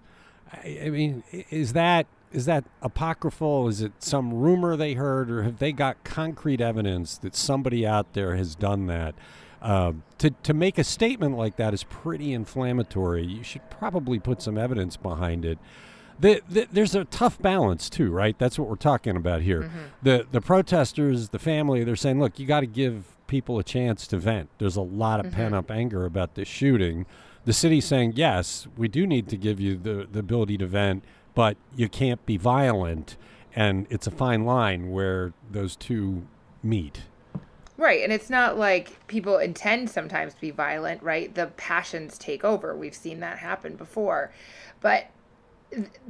I, 0.52 0.80
I 0.86 0.90
mean, 0.90 1.22
is 1.30 1.72
that 1.74 2.06
is 2.32 2.44
that 2.46 2.64
apocryphal? 2.82 3.68
Is 3.68 3.80
it 3.80 3.92
some 3.98 4.32
rumor 4.32 4.76
they 4.76 4.94
heard, 4.94 5.30
or 5.30 5.42
have 5.42 5.58
they 5.58 5.72
got 5.72 6.02
concrete 6.04 6.60
evidence 6.60 7.18
that 7.18 7.34
somebody 7.34 7.86
out 7.86 8.12
there 8.12 8.36
has 8.36 8.54
done 8.54 8.86
that? 8.86 9.14
Uh, 9.62 9.92
to, 10.18 10.30
to 10.42 10.54
make 10.54 10.78
a 10.78 10.84
statement 10.84 11.36
like 11.36 11.56
that 11.56 11.74
is 11.74 11.84
pretty 11.84 12.32
inflammatory. 12.32 13.24
You 13.26 13.42
should 13.42 13.68
probably 13.70 14.18
put 14.18 14.40
some 14.40 14.56
evidence 14.56 14.96
behind 14.96 15.44
it. 15.44 15.58
The, 16.18 16.42
the, 16.48 16.66
there's 16.70 16.94
a 16.94 17.04
tough 17.04 17.38
balance 17.40 17.88
too, 17.90 18.10
right? 18.10 18.38
That's 18.38 18.58
what 18.58 18.68
we're 18.68 18.76
talking 18.76 19.16
about 19.16 19.40
here. 19.42 19.62
Mm-hmm. 19.62 19.78
The 20.02 20.26
the 20.30 20.40
protesters, 20.40 21.30
the 21.30 21.38
family, 21.38 21.82
they're 21.84 21.96
saying, 21.96 22.20
look, 22.20 22.38
you 22.38 22.46
got 22.46 22.60
to 22.60 22.66
give 22.66 23.16
people 23.26 23.58
a 23.58 23.64
chance 23.64 24.06
to 24.08 24.18
vent. 24.18 24.50
There's 24.58 24.76
a 24.76 24.82
lot 24.82 25.20
of 25.20 25.26
Mm-hmm. 25.26 25.36
pent 25.36 25.54
up 25.54 25.70
anger 25.70 26.04
about 26.04 26.34
this 26.34 26.48
shooting. 26.48 27.06
The 27.46 27.52
city's 27.54 27.86
saying, 27.86 28.14
yes, 28.16 28.66
we 28.76 28.86
do 28.88 29.06
need 29.06 29.28
to 29.28 29.36
give 29.36 29.60
you 29.60 29.76
the, 29.76 30.06
the 30.10 30.18
ability 30.18 30.58
to 30.58 30.66
vent, 30.66 31.04
but 31.34 31.56
you 31.74 31.88
can't 31.88 32.24
be 32.26 32.36
violent. 32.36 33.16
And 33.56 33.86
it's 33.88 34.06
a 34.06 34.10
fine 34.10 34.44
line 34.44 34.90
where 34.90 35.32
those 35.50 35.74
two 35.74 36.26
meet. 36.62 37.02
Right, 37.80 38.04
and 38.04 38.12
it's 38.12 38.28
not 38.28 38.58
like 38.58 39.06
people 39.06 39.38
intend 39.38 39.88
sometimes 39.88 40.34
to 40.34 40.40
be 40.42 40.50
violent, 40.50 41.02
right? 41.02 41.34
The 41.34 41.46
passions 41.56 42.18
take 42.18 42.44
over. 42.44 42.76
We've 42.76 42.94
seen 42.94 43.20
that 43.20 43.38
happen 43.38 43.74
before. 43.74 44.34
But 44.82 45.06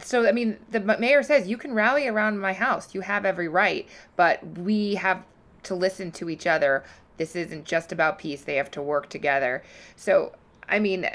so 0.02 0.26
I 0.26 0.32
mean, 0.32 0.58
the 0.72 0.80
mayor 0.80 1.22
says 1.22 1.46
you 1.46 1.56
can 1.56 1.72
rally 1.72 2.08
around 2.08 2.40
my 2.40 2.54
house. 2.54 2.92
You 2.92 3.02
have 3.02 3.24
every 3.24 3.46
right, 3.46 3.88
but 4.16 4.44
we 4.58 4.96
have 4.96 5.22
to 5.62 5.76
listen 5.76 6.10
to 6.10 6.28
each 6.28 6.44
other. 6.44 6.82
This 7.18 7.36
isn't 7.36 7.66
just 7.66 7.92
about 7.92 8.18
peace. 8.18 8.42
They 8.42 8.56
have 8.56 8.72
to 8.72 8.82
work 8.82 9.08
together. 9.08 9.62
So 9.94 10.32
I 10.68 10.80
mean, 10.80 11.08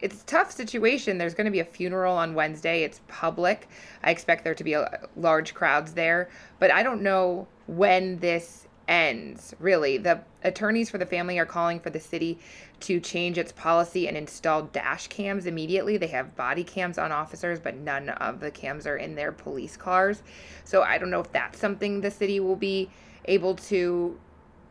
it's 0.00 0.22
tough 0.22 0.50
situation. 0.50 1.18
There's 1.18 1.34
going 1.34 1.44
to 1.44 1.50
be 1.50 1.60
a 1.60 1.64
funeral 1.66 2.16
on 2.16 2.32
Wednesday. 2.32 2.84
It's 2.84 3.02
public. 3.06 3.68
I 4.02 4.10
expect 4.10 4.44
there 4.44 4.54
to 4.54 4.64
be 4.64 4.72
a, 4.72 5.08
large 5.14 5.52
crowds 5.52 5.92
there, 5.92 6.30
but 6.58 6.72
I 6.72 6.82
don't 6.82 7.02
know 7.02 7.46
when 7.66 8.18
this 8.20 8.66
ends. 8.90 9.54
Really, 9.60 9.96
the 9.96 10.20
attorneys 10.42 10.90
for 10.90 10.98
the 10.98 11.06
family 11.06 11.38
are 11.38 11.46
calling 11.46 11.80
for 11.80 11.88
the 11.88 12.00
city 12.00 12.38
to 12.80 13.00
change 13.00 13.38
its 13.38 13.52
policy 13.52 14.08
and 14.08 14.16
install 14.16 14.64
dash 14.64 15.06
cams 15.06 15.46
immediately. 15.46 15.96
They 15.96 16.08
have 16.08 16.36
body 16.36 16.64
cams 16.64 16.98
on 16.98 17.12
officers, 17.12 17.60
but 17.60 17.76
none 17.76 18.10
of 18.10 18.40
the 18.40 18.50
cams 18.50 18.86
are 18.86 18.96
in 18.96 19.14
their 19.14 19.32
police 19.32 19.76
cars. 19.76 20.22
So 20.64 20.82
I 20.82 20.98
don't 20.98 21.10
know 21.10 21.20
if 21.20 21.32
that's 21.32 21.58
something 21.58 22.00
the 22.00 22.10
city 22.10 22.40
will 22.40 22.56
be 22.56 22.90
able 23.26 23.54
to 23.54 24.18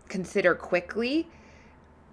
consider 0.09 0.53
quickly. 0.53 1.27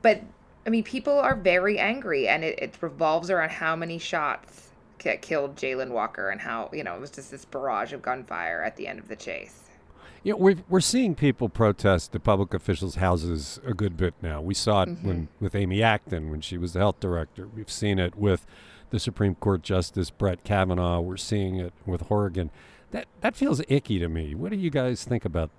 But 0.00 0.22
I 0.64 0.70
mean, 0.70 0.84
people 0.84 1.18
are 1.18 1.34
very 1.34 1.78
angry, 1.78 2.28
and 2.28 2.44
it, 2.44 2.58
it 2.60 2.74
revolves 2.80 3.30
around 3.30 3.50
how 3.50 3.76
many 3.76 3.98
shots 3.98 4.70
killed 4.98 5.56
Jayland 5.56 5.90
Walker 5.90 6.30
and 6.30 6.40
how, 6.40 6.68
you 6.72 6.82
know, 6.82 6.96
it 6.96 7.00
was 7.00 7.10
just 7.10 7.30
this 7.30 7.44
barrage 7.44 7.92
of 7.92 8.02
gunfire 8.02 8.62
at 8.64 8.76
the 8.76 8.88
end 8.88 8.98
of 8.98 9.06
the 9.06 9.14
chase. 9.14 9.65
Yeah, 10.26 10.34
we've, 10.34 10.64
we're 10.68 10.80
seeing 10.80 11.14
people 11.14 11.48
protest 11.48 12.10
the 12.10 12.18
public 12.18 12.52
officials' 12.52 12.96
houses 12.96 13.60
a 13.64 13.72
good 13.72 13.96
bit 13.96 14.12
now. 14.20 14.40
We 14.40 14.54
saw 14.54 14.82
it 14.82 14.88
when 15.02 15.16
mm-hmm. 15.16 15.44
with 15.44 15.54
Amy 15.54 15.84
Acton 15.84 16.32
when 16.32 16.40
she 16.40 16.58
was 16.58 16.72
the 16.72 16.80
health 16.80 16.98
director. 16.98 17.46
We've 17.46 17.70
seen 17.70 18.00
it 18.00 18.16
with 18.16 18.44
the 18.90 18.98
Supreme 18.98 19.36
Court 19.36 19.62
Justice 19.62 20.10
Brett 20.10 20.42
Kavanaugh. 20.42 20.98
We're 20.98 21.16
seeing 21.16 21.58
it 21.60 21.72
with 21.86 22.00
Horrigan. 22.08 22.50
That 22.90 23.06
that 23.20 23.36
feels 23.36 23.62
icky 23.68 24.00
to 24.00 24.08
me. 24.08 24.34
What 24.34 24.50
do 24.50 24.56
you 24.56 24.68
guys 24.68 25.04
think 25.04 25.24
about 25.24 25.50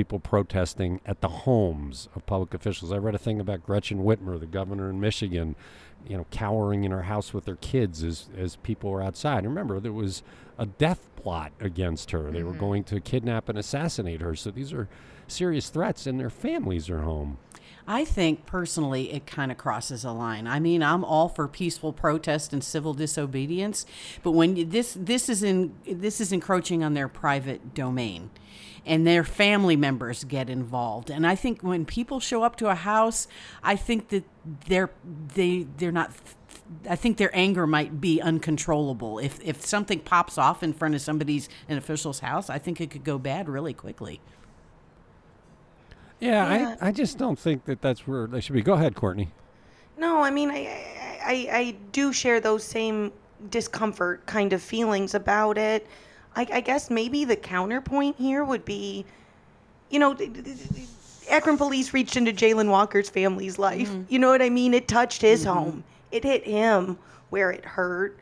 people 0.00 0.18
protesting 0.18 0.98
at 1.04 1.20
the 1.20 1.28
homes 1.28 2.08
of 2.14 2.24
public 2.24 2.54
officials? 2.54 2.90
I 2.90 2.96
read 2.96 3.14
a 3.14 3.18
thing 3.18 3.38
about 3.38 3.66
Gretchen 3.66 3.98
Whitmer, 3.98 4.40
the 4.40 4.46
governor 4.46 4.88
in 4.88 4.98
Michigan, 4.98 5.54
you 6.08 6.16
know, 6.16 6.24
cowering 6.30 6.84
in 6.84 6.90
her 6.90 7.02
house 7.02 7.34
with 7.34 7.44
her 7.44 7.56
kids 7.56 8.02
as 8.02 8.30
as 8.34 8.56
people 8.56 8.90
were 8.90 9.02
outside. 9.02 9.44
Remember, 9.44 9.78
there 9.78 9.92
was 9.92 10.22
a 10.58 10.64
death 10.64 11.06
plot 11.16 11.52
against 11.60 12.12
her. 12.12 12.30
They 12.30 12.42
were 12.42 12.52
mm-hmm. 12.52 12.60
going 12.60 12.84
to 12.84 13.00
kidnap 13.00 13.50
and 13.50 13.58
assassinate 13.58 14.22
her. 14.22 14.34
So 14.34 14.50
these 14.50 14.72
are 14.72 14.88
serious 15.28 15.68
threats, 15.68 16.06
and 16.06 16.18
their 16.18 16.30
families 16.30 16.88
are 16.88 17.02
home. 17.02 17.36
I 17.86 18.06
think 18.06 18.46
personally 18.46 19.12
it 19.12 19.26
kind 19.26 19.52
of 19.52 19.58
crosses 19.58 20.02
a 20.02 20.12
line. 20.12 20.46
I 20.46 20.60
mean, 20.60 20.82
I'm 20.82 21.04
all 21.04 21.28
for 21.28 21.46
peaceful 21.46 21.92
protest 21.92 22.54
and 22.54 22.64
civil 22.64 22.94
disobedience, 22.94 23.84
but 24.22 24.30
when 24.30 24.56
you, 24.56 24.64
this 24.64 24.96
this 24.98 25.28
is 25.28 25.42
in 25.42 25.74
this 25.86 26.22
is 26.22 26.32
encroaching 26.32 26.82
on 26.82 26.94
their 26.94 27.08
private 27.08 27.74
domain 27.74 28.30
and 28.86 29.06
their 29.06 29.24
family 29.24 29.76
members 29.76 30.24
get 30.24 30.48
involved. 30.50 31.10
And 31.10 31.26
I 31.26 31.34
think 31.34 31.62
when 31.62 31.84
people 31.84 32.20
show 32.20 32.42
up 32.42 32.56
to 32.56 32.68
a 32.68 32.74
house, 32.74 33.28
I 33.62 33.76
think 33.76 34.08
that 34.08 34.24
they're 34.66 34.90
they 35.34 35.66
they're 35.76 35.92
not 35.92 36.12
I 36.88 36.96
think 36.96 37.16
their 37.16 37.34
anger 37.36 37.66
might 37.66 38.00
be 38.00 38.20
uncontrollable. 38.20 39.18
If 39.18 39.40
if 39.42 39.64
something 39.64 40.00
pops 40.00 40.38
off 40.38 40.62
in 40.62 40.72
front 40.72 40.94
of 40.94 41.00
somebody's 41.00 41.48
an 41.68 41.76
official's 41.78 42.20
house, 42.20 42.48
I 42.48 42.58
think 42.58 42.80
it 42.80 42.90
could 42.90 43.04
go 43.04 43.18
bad 43.18 43.48
really 43.48 43.74
quickly. 43.74 44.20
Yeah, 46.20 46.52
Yeah. 46.52 46.76
I, 46.80 46.88
I 46.88 46.92
just 46.92 47.18
don't 47.18 47.38
think 47.38 47.64
that 47.64 47.80
that's 47.80 48.06
where 48.06 48.26
they 48.26 48.40
should 48.40 48.54
be. 48.54 48.62
Go 48.62 48.74
ahead, 48.74 48.94
Courtney. 48.94 49.30
No, 49.96 50.22
I 50.22 50.30
mean, 50.30 50.50
I, 50.50 50.56
I, 50.56 51.20
I, 51.24 51.48
I 51.58 51.76
do 51.92 52.12
share 52.12 52.40
those 52.40 52.64
same 52.64 53.12
discomfort 53.50 54.26
kind 54.26 54.52
of 54.52 54.62
feelings 54.62 55.14
about 55.14 55.58
it. 55.58 55.86
I, 56.36 56.46
I 56.52 56.60
guess 56.60 56.90
maybe 56.90 57.24
the 57.24 57.36
counterpoint 57.36 58.16
here 58.16 58.44
would 58.44 58.64
be, 58.64 59.04
you 59.90 59.98
know, 59.98 60.16
Akron 61.28 61.56
police 61.56 61.92
reached 61.92 62.16
into 62.16 62.32
Jayland 62.32 62.70
Walker's 62.70 63.10
family's 63.10 63.58
life. 63.58 63.88
Mm-hmm. 63.88 64.02
You 64.08 64.18
know 64.18 64.28
what 64.28 64.42
I 64.42 64.50
mean? 64.50 64.74
It 64.74 64.88
touched 64.88 65.22
his 65.22 65.44
mm-hmm. 65.44 65.58
home. 65.58 65.84
It 66.12 66.24
hit 66.24 66.44
him 66.44 66.98
where 67.30 67.50
it 67.50 67.64
hurt. 67.64 68.18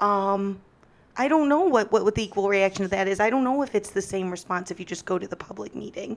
Um, 0.00 0.60
I 1.16 1.28
don't 1.28 1.48
know 1.48 1.62
what, 1.62 1.92
what, 1.92 2.04
what 2.04 2.14
the 2.14 2.22
equal 2.24 2.48
reaction 2.48 2.84
to 2.84 2.88
that 2.88 3.06
is. 3.06 3.20
I 3.20 3.30
don't 3.30 3.44
know 3.44 3.62
if 3.62 3.74
it's 3.74 3.90
the 3.90 4.02
same 4.02 4.30
response 4.30 4.70
if 4.70 4.78
you 4.78 4.86
just 4.86 5.04
go 5.04 5.18
to 5.18 5.26
the 5.26 5.36
public 5.36 5.74
meeting. 5.74 6.16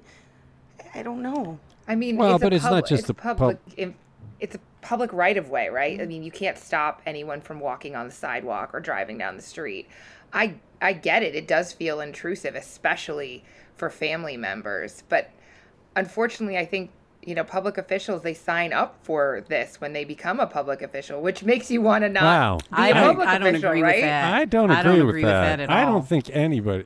I 0.94 1.04
don't 1.04 1.22
know. 1.22 1.60
I 1.88 1.96
mean, 1.96 2.18
Well, 2.18 2.36
it's 2.36 2.44
a 2.44 2.46
but 2.46 2.54
it's 2.54 2.64
not 2.64 2.88
just 2.88 3.00
it's 3.02 3.08
the 3.08 3.14
pub- 3.14 3.38
public. 3.38 3.60
in- 3.78 3.96
it's 4.40 4.56
a 4.56 4.60
public 4.82 5.12
right 5.14 5.38
of 5.38 5.50
way, 5.50 5.70
right? 5.70 6.00
I 6.00 6.04
mm-hmm. 6.04 6.10
mean, 6.10 6.24
you 6.24 6.32
can't 6.32 6.58
stop 6.58 7.02
anyone 7.06 7.42
from 7.42 7.60
walking 7.60 7.96
on 7.96 8.08
the 8.08 8.14
sidewalk 8.14 8.72
or 8.74 8.80
driving 8.80 9.18
down 9.18 9.36
the 9.36 9.42
street. 9.42 9.88
I 10.34 10.56
I 10.82 10.94
get 10.94 11.24
it. 11.24 11.36
It 11.36 11.48
does 11.48 11.74
feel 11.74 12.00
intrusive, 12.02 12.56
especially 12.56 13.44
for 13.76 13.90
family 13.90 14.38
members. 14.38 15.04
But 15.10 15.32
unfortunately, 15.96 16.58
I 16.58 16.66
think 16.66 16.92
you 17.24 17.34
know 17.34 17.44
public 17.44 17.78
officials 17.78 18.22
they 18.22 18.34
sign 18.36 18.72
up 18.72 19.00
for 19.04 19.44
this 19.50 19.82
when 19.82 19.94
they 19.94 20.04
become 20.06 20.40
a 20.40 20.48
public 20.48 20.82
official, 20.82 21.22
which 21.22 21.44
makes 21.44 21.72
you 21.72 21.82
want 21.82 22.04
to 22.04 22.10
not 22.10 22.24
Wow. 22.24 22.58
be 22.58 22.66
I 22.72 22.90
a 22.90 22.94
don't, 22.94 23.04
public 23.08 23.28
I 23.28 23.38
don't 23.40 23.56
agree 23.56 23.82
right? 23.82 23.96
with 23.96 24.02
that. 24.04 24.34
I 24.34 24.46
don't 24.46 24.66
agree, 24.72 24.76
I 24.78 24.84
don't 24.84 25.00
with, 25.00 25.10
agree 25.10 25.24
that. 25.24 25.42
with 25.60 25.60
that 25.60 25.60
at 25.62 25.70
I 25.72 25.86
don't 25.86 26.08
think 26.08 26.30
anybody. 26.32 26.86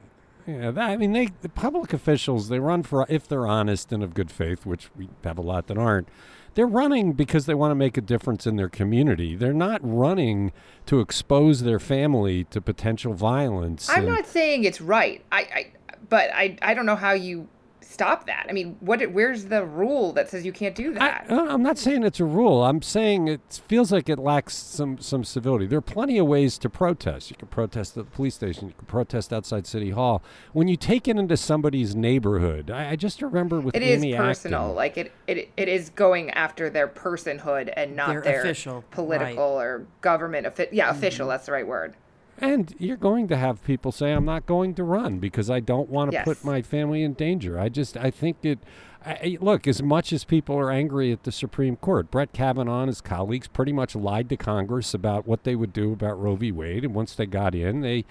Yeah, 0.50 0.72
that, 0.72 0.90
I 0.90 0.98
mean, 0.98 1.12
they 1.12 1.30
the 1.42 1.50
public 1.50 1.94
officials 1.94 2.50
they 2.50 2.60
run 2.60 2.84
for 2.84 3.06
if 3.08 3.28
they're 3.28 3.48
honest 3.48 3.92
and 3.92 4.04
of 4.04 4.14
good 4.14 4.32
faith, 4.32 4.66
which 4.66 4.90
we 4.96 5.10
have 5.24 5.38
a 5.38 5.42
lot 5.42 5.68
that 5.68 5.78
aren't. 5.78 6.10
They're 6.56 6.66
running 6.66 7.14
because 7.14 7.46
they 7.46 7.54
want 7.54 7.72
to 7.72 7.76
make 7.76 7.96
a 7.96 8.02
difference 8.02 8.48
in 8.48 8.56
their 8.56 8.70
community. 8.70 9.36
They're 9.36 9.54
not 9.54 9.80
running 9.84 10.52
to 10.88 11.00
expose 11.00 11.62
their 11.62 11.80
family 11.80 12.46
to 12.46 12.60
potential 12.60 13.14
violence. 13.14 13.90
I'm 13.90 14.00
and- 14.00 14.08
not 14.08 14.26
saying 14.26 14.64
it's 14.64 14.82
right. 14.82 15.24
I, 15.32 15.40
I 15.40 15.72
but 16.10 16.32
I 16.34 16.58
I 16.62 16.74
don't 16.74 16.86
know 16.86 16.96
how 16.96 17.12
you 17.12 17.48
stop 17.90 18.28
that. 18.28 18.46
I 18.48 18.54
mean, 18.54 18.78
what 18.80 19.02
where's 19.12 19.46
the 19.46 19.66
rule 19.66 20.14
that 20.14 20.30
says 20.30 20.46
you 20.46 20.52
can't 20.54 20.76
do 20.76 20.94
that? 20.94 21.26
Uh, 21.30 21.48
I'm 21.50 21.64
not 21.64 21.78
saying 21.78 22.04
it's 22.04 22.20
a 22.20 22.26
rule. 22.26 22.64
I'm 22.64 22.82
saying 22.82 23.28
it 23.28 23.62
feels 23.68 23.92
like 23.92 24.08
it 24.08 24.20
lacks 24.20 24.56
some 24.56 25.00
some 25.00 25.24
civility. 25.24 25.66
There 25.66 25.80
are 25.80 25.82
plenty 25.82 26.18
of 26.18 26.28
ways 26.28 26.58
to 26.60 26.70
protest. 26.70 27.32
You 27.32 27.36
can 27.36 27.48
protest 27.48 27.98
at 27.98 28.06
the 28.06 28.12
police 28.12 28.36
station. 28.36 28.68
You 28.68 28.74
can 28.78 28.86
protest 28.86 29.34
outside 29.34 29.66
City 29.66 29.90
Hall. 29.90 30.22
When 30.54 30.68
you 30.68 30.78
take 30.78 31.08
it 31.08 31.18
into 31.18 31.36
somebody's 31.36 31.96
neighborhood, 31.96 32.70
I, 32.70 32.92
I 32.92 32.96
just 32.96 33.22
remember 33.22 33.60
with 33.60 33.76
It 33.76 33.82
is 33.82 34.04
Amy 34.04 34.16
personal. 34.16 34.62
Acton, 34.62 34.76
Like 34.76 34.98
it, 34.98 35.12
it, 35.28 35.50
it 35.58 35.68
is 35.68 35.90
going 35.90 36.30
after 36.32 36.70
their 36.70 36.88
personhood 36.88 37.74
and 37.76 37.96
not 37.96 38.10
Their 38.10 38.22
their, 38.22 38.40
official, 38.42 38.84
political 38.92 39.44
or 39.44 39.88
government. 40.02 40.46
Offi- 40.46 40.70
yeah, 40.72 40.90
official. 40.92 41.28
That's 41.28 41.48
the 41.48 41.52
right 41.54 41.68
word. 41.68 41.96
And 42.42 42.74
you're 42.80 42.98
going 42.98 43.28
to 43.28 43.38
have 43.38 43.64
people 43.64 43.92
say, 43.92 44.12
"I'm 44.14 44.26
not 44.26 44.46
going 44.46 44.74
to 44.76 44.84
run 44.84 45.20
because 45.20 45.50
I 45.50 45.60
don't 45.60 45.90
want 45.90 46.12
to 46.12 46.16
Yes. 46.18 46.26
put 46.26 46.44
my 46.44 46.62
family 46.62 47.04
in 47.04 47.14
danger." 47.14 47.60
I 47.60 47.70
just, 47.70 47.98
I 47.98 48.12
think 48.12 48.38
it. 48.44 48.60
I, 49.06 49.38
look, 49.40 49.66
as 49.66 49.82
much 49.82 50.12
as 50.12 50.26
people 50.26 50.58
are 50.58 50.70
angry 50.72 51.14
at 51.14 51.24
the 51.24 51.32
Supreme 51.32 51.78
Court, 51.78 52.12
Brett 52.12 52.34
Kavanaugh 52.34 52.82
and 52.82 52.90
his 52.90 53.00
colleagues 53.00 53.48
pretty 53.48 53.72
much 53.72 53.96
lied 53.96 54.28
to 54.30 54.36
Congress 54.38 54.94
about 54.94 55.26
what 55.26 55.46
they 55.46 55.56
would 55.56 55.72
do 55.72 55.94
about 55.94 56.20
Roe 56.20 56.36
v. 56.36 56.52
Wade, 56.52 56.84
and 56.84 56.94
once 56.94 57.16
they 57.16 57.26
got 57.26 57.56
in, 57.56 57.80
they 57.82 58.04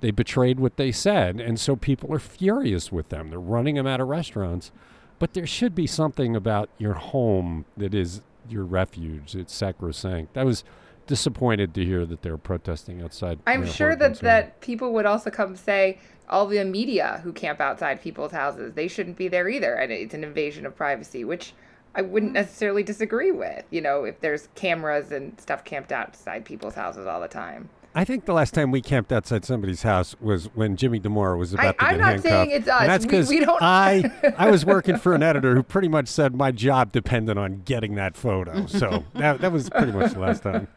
they 0.00 0.10
betrayed 0.10 0.60
what 0.60 0.76
they 0.76 0.92
said, 0.92 1.40
and 1.40 1.58
so 1.58 1.74
people 1.74 2.12
are 2.14 2.18
furious 2.20 2.92
with 2.92 3.08
them. 3.08 3.30
They're 3.30 3.40
running 3.40 3.74
them 3.76 3.86
out 3.86 4.00
of 4.00 4.08
restaurants, 4.08 4.70
but 5.18 5.34
there 5.34 5.46
should 5.46 5.74
be 5.74 5.86
something 5.86 6.36
about 6.36 6.68
your 6.78 6.94
home 6.94 7.64
that 7.76 7.94
is 7.94 8.20
your 8.48 8.64
refuge. 8.64 9.34
It's 9.34 9.54
sacrosanct. 9.54 10.34
That 10.34 10.46
was 10.46 10.62
disappointed 11.06 11.74
to 11.74 11.84
hear 11.84 12.04
that 12.06 12.22
they're 12.22 12.36
protesting 12.36 13.02
outside. 13.02 13.38
I'm 13.46 13.66
sure 13.66 13.96
that 13.96 14.20
that 14.20 14.60
people 14.60 14.92
would 14.94 15.06
also 15.06 15.30
come 15.30 15.56
say 15.56 15.98
all 16.28 16.46
the 16.46 16.62
media 16.64 17.20
who 17.22 17.32
camp 17.32 17.60
outside 17.60 18.00
people's 18.02 18.32
houses 18.32 18.74
they 18.74 18.88
shouldn't 18.88 19.16
be 19.16 19.28
there 19.28 19.48
either, 19.48 19.74
and 19.74 19.92
it's 19.92 20.14
an 20.14 20.24
invasion 20.24 20.66
of 20.66 20.76
privacy, 20.76 21.24
which 21.24 21.54
I 21.94 22.02
wouldn't 22.02 22.32
necessarily 22.32 22.82
disagree 22.82 23.30
with. 23.30 23.64
You 23.70 23.80
know, 23.80 24.04
if 24.04 24.20
there's 24.20 24.48
cameras 24.54 25.12
and 25.12 25.40
stuff 25.40 25.64
camped 25.64 25.92
outside 25.92 26.44
people's 26.44 26.74
houses 26.74 27.06
all 27.06 27.20
the 27.20 27.28
time. 27.28 27.68
I 27.96 28.04
think 28.04 28.26
the 28.26 28.34
last 28.34 28.52
time 28.52 28.70
we 28.70 28.82
camped 28.82 29.10
outside 29.10 29.46
somebody's 29.46 29.82
house 29.82 30.14
was 30.20 30.50
when 30.54 30.76
Jimmy 30.76 31.00
Dimora 31.00 31.38
was 31.38 31.54
about 31.54 31.62
to 31.62 31.72
get 31.72 31.80
handcuffed. 31.80 31.92
I'm 31.92 31.98
not 31.98 32.08
handcuffed. 32.08 32.28
saying 32.28 32.50
it's 32.50 32.68
us. 32.68 32.80
And 32.82 32.90
that's 32.90 33.06
because 33.06 33.28
we 33.30 33.40
don't- 33.40 33.62
I 33.62 34.34
I 34.38 34.50
was 34.50 34.66
working 34.66 34.98
for 34.98 35.14
an 35.14 35.22
editor 35.22 35.54
who 35.54 35.62
pretty 35.62 35.88
much 35.88 36.06
said 36.08 36.34
my 36.34 36.52
job 36.52 36.92
depended 36.92 37.38
on 37.38 37.62
getting 37.64 37.94
that 37.94 38.14
photo. 38.14 38.66
So 38.66 39.04
that 39.14 39.40
that 39.40 39.50
was 39.50 39.70
pretty 39.70 39.92
much 39.92 40.12
the 40.12 40.20
last 40.20 40.42
time. 40.42 40.68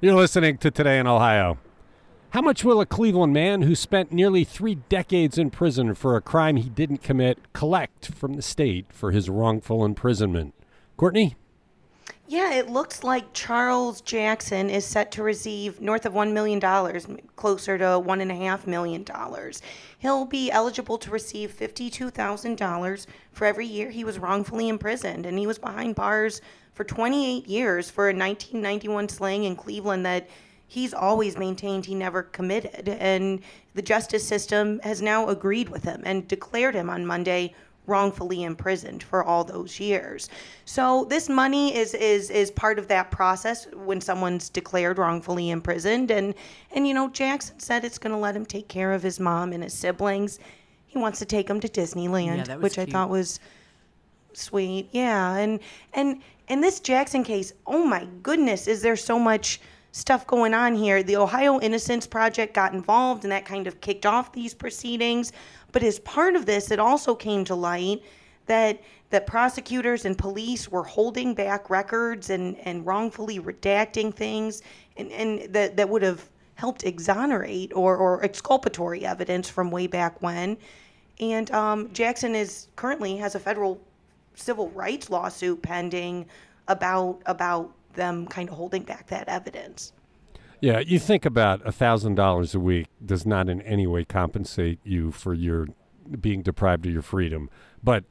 You're 0.00 0.14
listening 0.14 0.58
to 0.58 0.70
Today 0.70 1.00
in 1.00 1.08
Ohio. 1.08 1.58
How 2.30 2.42
much 2.42 2.62
will 2.62 2.80
a 2.80 2.86
Cleveland 2.86 3.32
man 3.32 3.62
who 3.62 3.74
spent 3.74 4.12
nearly 4.12 4.44
three 4.44 4.76
decades 4.76 5.36
in 5.36 5.50
prison 5.50 5.94
for 5.94 6.14
a 6.14 6.20
crime 6.20 6.56
he 6.56 6.68
didn't 6.68 7.02
commit 7.02 7.38
collect 7.52 8.14
from 8.14 8.34
the 8.34 8.42
state 8.42 8.86
for 8.92 9.10
his 9.10 9.28
wrongful 9.28 9.84
imprisonment? 9.84 10.54
Courtney? 10.96 11.34
Yeah, 12.30 12.52
it 12.52 12.68
looks 12.68 13.02
like 13.02 13.32
Charles 13.32 14.02
Jackson 14.02 14.68
is 14.68 14.84
set 14.84 15.10
to 15.12 15.22
receive 15.22 15.80
north 15.80 16.04
of 16.04 16.12
$1 16.12 16.34
million, 16.34 16.60
closer 17.36 17.78
to 17.78 17.84
$1.5 17.84 18.66
million. 18.66 19.06
He'll 19.98 20.26
be 20.26 20.50
eligible 20.50 20.98
to 20.98 21.10
receive 21.10 21.56
$52,000 21.56 23.06
for 23.32 23.46
every 23.46 23.66
year 23.66 23.88
he 23.88 24.04
was 24.04 24.18
wrongfully 24.18 24.68
imprisoned, 24.68 25.24
and 25.24 25.38
he 25.38 25.46
was 25.46 25.58
behind 25.58 25.94
bars 25.94 26.42
for 26.74 26.84
28 26.84 27.46
years 27.48 27.88
for 27.88 28.10
a 28.10 28.12
1991 28.12 29.08
slaying 29.08 29.44
in 29.44 29.56
Cleveland 29.56 30.04
that 30.04 30.28
he's 30.66 30.92
always 30.92 31.38
maintained 31.38 31.86
he 31.86 31.94
never 31.94 32.22
committed. 32.22 32.90
And 32.90 33.40
the 33.72 33.80
justice 33.80 34.28
system 34.28 34.80
has 34.80 35.00
now 35.00 35.30
agreed 35.30 35.70
with 35.70 35.84
him 35.84 36.02
and 36.04 36.28
declared 36.28 36.74
him 36.74 36.90
on 36.90 37.06
Monday 37.06 37.54
wrongfully 37.88 38.44
imprisoned 38.44 39.02
for 39.02 39.24
all 39.24 39.42
those 39.44 39.80
years. 39.80 40.28
So 40.64 41.06
this 41.08 41.28
money 41.28 41.74
is 41.74 41.94
is 41.94 42.30
is 42.30 42.50
part 42.50 42.78
of 42.78 42.88
that 42.88 43.10
process 43.10 43.66
when 43.72 44.00
someone's 44.00 44.48
declared 44.48 44.98
wrongfully 44.98 45.50
imprisoned 45.50 46.10
and 46.10 46.34
and 46.72 46.86
you 46.86 46.94
know 46.94 47.08
Jackson 47.08 47.58
said 47.58 47.84
it's 47.84 47.98
going 47.98 48.12
to 48.12 48.18
let 48.18 48.36
him 48.36 48.46
take 48.46 48.68
care 48.68 48.92
of 48.92 49.02
his 49.02 49.18
mom 49.18 49.52
and 49.52 49.62
his 49.62 49.74
siblings. 49.74 50.38
He 50.86 50.98
wants 50.98 51.18
to 51.18 51.26
take 51.26 51.46
them 51.46 51.60
to 51.60 51.68
Disneyland, 51.68 52.46
Yeah, 52.46 52.56
which 52.56 52.78
I 52.78 52.86
thought 52.86 53.10
was 53.10 53.40
sweet. 54.32 54.88
Yeah, 54.92 55.36
and 55.36 55.60
and 55.94 56.22
in 56.48 56.60
this 56.60 56.80
Jackson 56.80 57.24
case, 57.24 57.52
oh 57.66 57.84
my 57.84 58.06
goodness, 58.22 58.66
is 58.66 58.82
there 58.82 58.96
so 58.96 59.18
much 59.18 59.60
stuff 59.98 60.26
going 60.26 60.54
on 60.54 60.74
here? 60.74 61.02
The 61.02 61.16
Ohio 61.16 61.58
Innocence 61.60 62.06
Project 62.06 62.54
got 62.54 62.72
involved 62.72 63.24
and 63.24 63.32
that 63.32 63.44
kind 63.44 63.66
of 63.66 63.80
kicked 63.80 64.06
off 64.06 64.32
these 64.32 64.54
proceedings. 64.54 65.32
But 65.72 65.82
as 65.82 65.98
part 66.00 66.36
of 66.36 66.46
this, 66.46 66.70
it 66.70 66.78
also 66.78 67.14
came 67.14 67.44
to 67.46 67.54
light 67.54 68.02
that 68.46 68.80
that 69.10 69.26
prosecutors 69.26 70.04
and 70.04 70.18
police 70.18 70.68
were 70.68 70.82
holding 70.82 71.34
back 71.34 71.70
records 71.70 72.28
and, 72.28 72.58
and 72.58 72.84
wrongfully 72.84 73.40
redacting 73.40 74.14
things 74.14 74.62
and, 74.98 75.10
and 75.12 75.52
that, 75.54 75.76
that 75.78 75.88
would 75.88 76.02
have 76.02 76.28
helped 76.56 76.84
exonerate 76.84 77.72
or, 77.74 77.96
or 77.96 78.22
exculpatory 78.22 79.06
evidence 79.06 79.48
from 79.48 79.70
way 79.70 79.86
back 79.86 80.20
when. 80.20 80.56
And 81.20 81.50
um, 81.52 81.90
Jackson 81.92 82.34
is 82.34 82.68
currently 82.76 83.16
has 83.16 83.34
a 83.34 83.40
federal 83.40 83.80
civil 84.34 84.68
rights 84.70 85.08
lawsuit 85.08 85.62
pending 85.62 86.26
about 86.68 87.20
about 87.26 87.72
them 87.98 88.26
kind 88.26 88.48
of 88.48 88.54
holding 88.54 88.84
back 88.84 89.08
that 89.08 89.28
evidence. 89.28 89.92
Yeah, 90.60 90.80
you 90.80 90.98
think 90.98 91.24
about 91.24 91.60
a 91.66 91.70
thousand 91.70 92.14
dollars 92.14 92.54
a 92.54 92.60
week 92.60 92.88
does 93.04 93.26
not 93.26 93.48
in 93.48 93.60
any 93.62 93.86
way 93.86 94.04
compensate 94.04 94.80
you 94.82 95.12
for 95.12 95.34
your 95.34 95.68
being 96.20 96.42
deprived 96.42 96.86
of 96.86 96.92
your 96.92 97.02
freedom, 97.02 97.50
but 97.82 98.04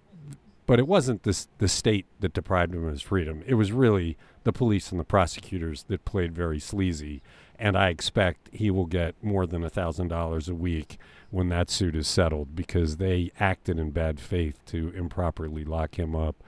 but 0.65 0.79
it 0.79 0.87
wasn't 0.87 1.23
this 1.23 1.47
the 1.57 1.67
state 1.67 2.05
that 2.19 2.33
deprived 2.33 2.73
him 2.73 2.85
of 2.85 2.91
his 2.91 3.01
freedom. 3.01 3.43
It 3.47 3.55
was 3.55 3.71
really 3.71 4.17
the 4.43 4.53
police 4.53 4.91
and 4.91 4.99
the 4.99 5.05
prosecutors 5.05 5.83
that 5.89 6.05
played 6.05 6.33
very 6.33 6.59
sleazy, 6.59 7.21
and 7.59 7.77
I 7.77 7.89
expect 7.89 8.49
he 8.53 8.71
will 8.71 8.85
get 8.85 9.21
more 9.21 9.45
than 9.45 9.63
a 9.63 9.69
thousand 9.69 10.07
dollars 10.07 10.47
a 10.47 10.55
week 10.55 10.97
when 11.31 11.49
that 11.49 11.69
suit 11.69 11.95
is 11.95 12.07
settled 12.07 12.55
because 12.55 12.95
they 12.95 13.31
acted 13.39 13.77
in 13.77 13.91
bad 13.91 14.21
faith 14.21 14.63
to 14.67 14.93
improperly 14.95 15.65
lock 15.65 15.99
him 15.99 16.15
up. 16.15 16.41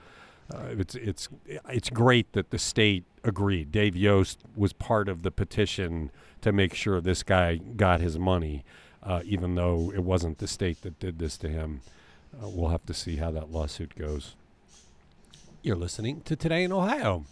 Uh, 0.52 0.74
it's 0.78 0.94
it's 0.96 1.28
it's 1.68 1.90
great 1.90 2.32
that 2.32 2.50
the 2.50 2.58
state 2.58 3.04
agreed. 3.22 3.70
Dave 3.70 3.96
Yost 3.96 4.40
was 4.56 4.72
part 4.72 5.08
of 5.08 5.22
the 5.22 5.30
petition 5.30 6.10
to 6.40 6.52
make 6.52 6.74
sure 6.74 7.00
this 7.00 7.22
guy 7.22 7.56
got 7.56 8.00
his 8.00 8.18
money, 8.18 8.64
uh, 9.02 9.22
even 9.24 9.54
though 9.54 9.92
it 9.94 10.02
wasn't 10.02 10.38
the 10.38 10.48
state 10.48 10.82
that 10.82 10.98
did 10.98 11.18
this 11.18 11.36
to 11.38 11.48
him. 11.48 11.82
Uh, 12.34 12.48
we'll 12.48 12.70
have 12.70 12.86
to 12.86 12.94
see 12.94 13.16
how 13.16 13.30
that 13.30 13.50
lawsuit 13.50 13.94
goes. 13.96 14.34
You're 15.62 15.76
listening 15.76 16.22
to 16.22 16.36
Today 16.36 16.64
in 16.64 16.72
Ohio. 16.72 17.26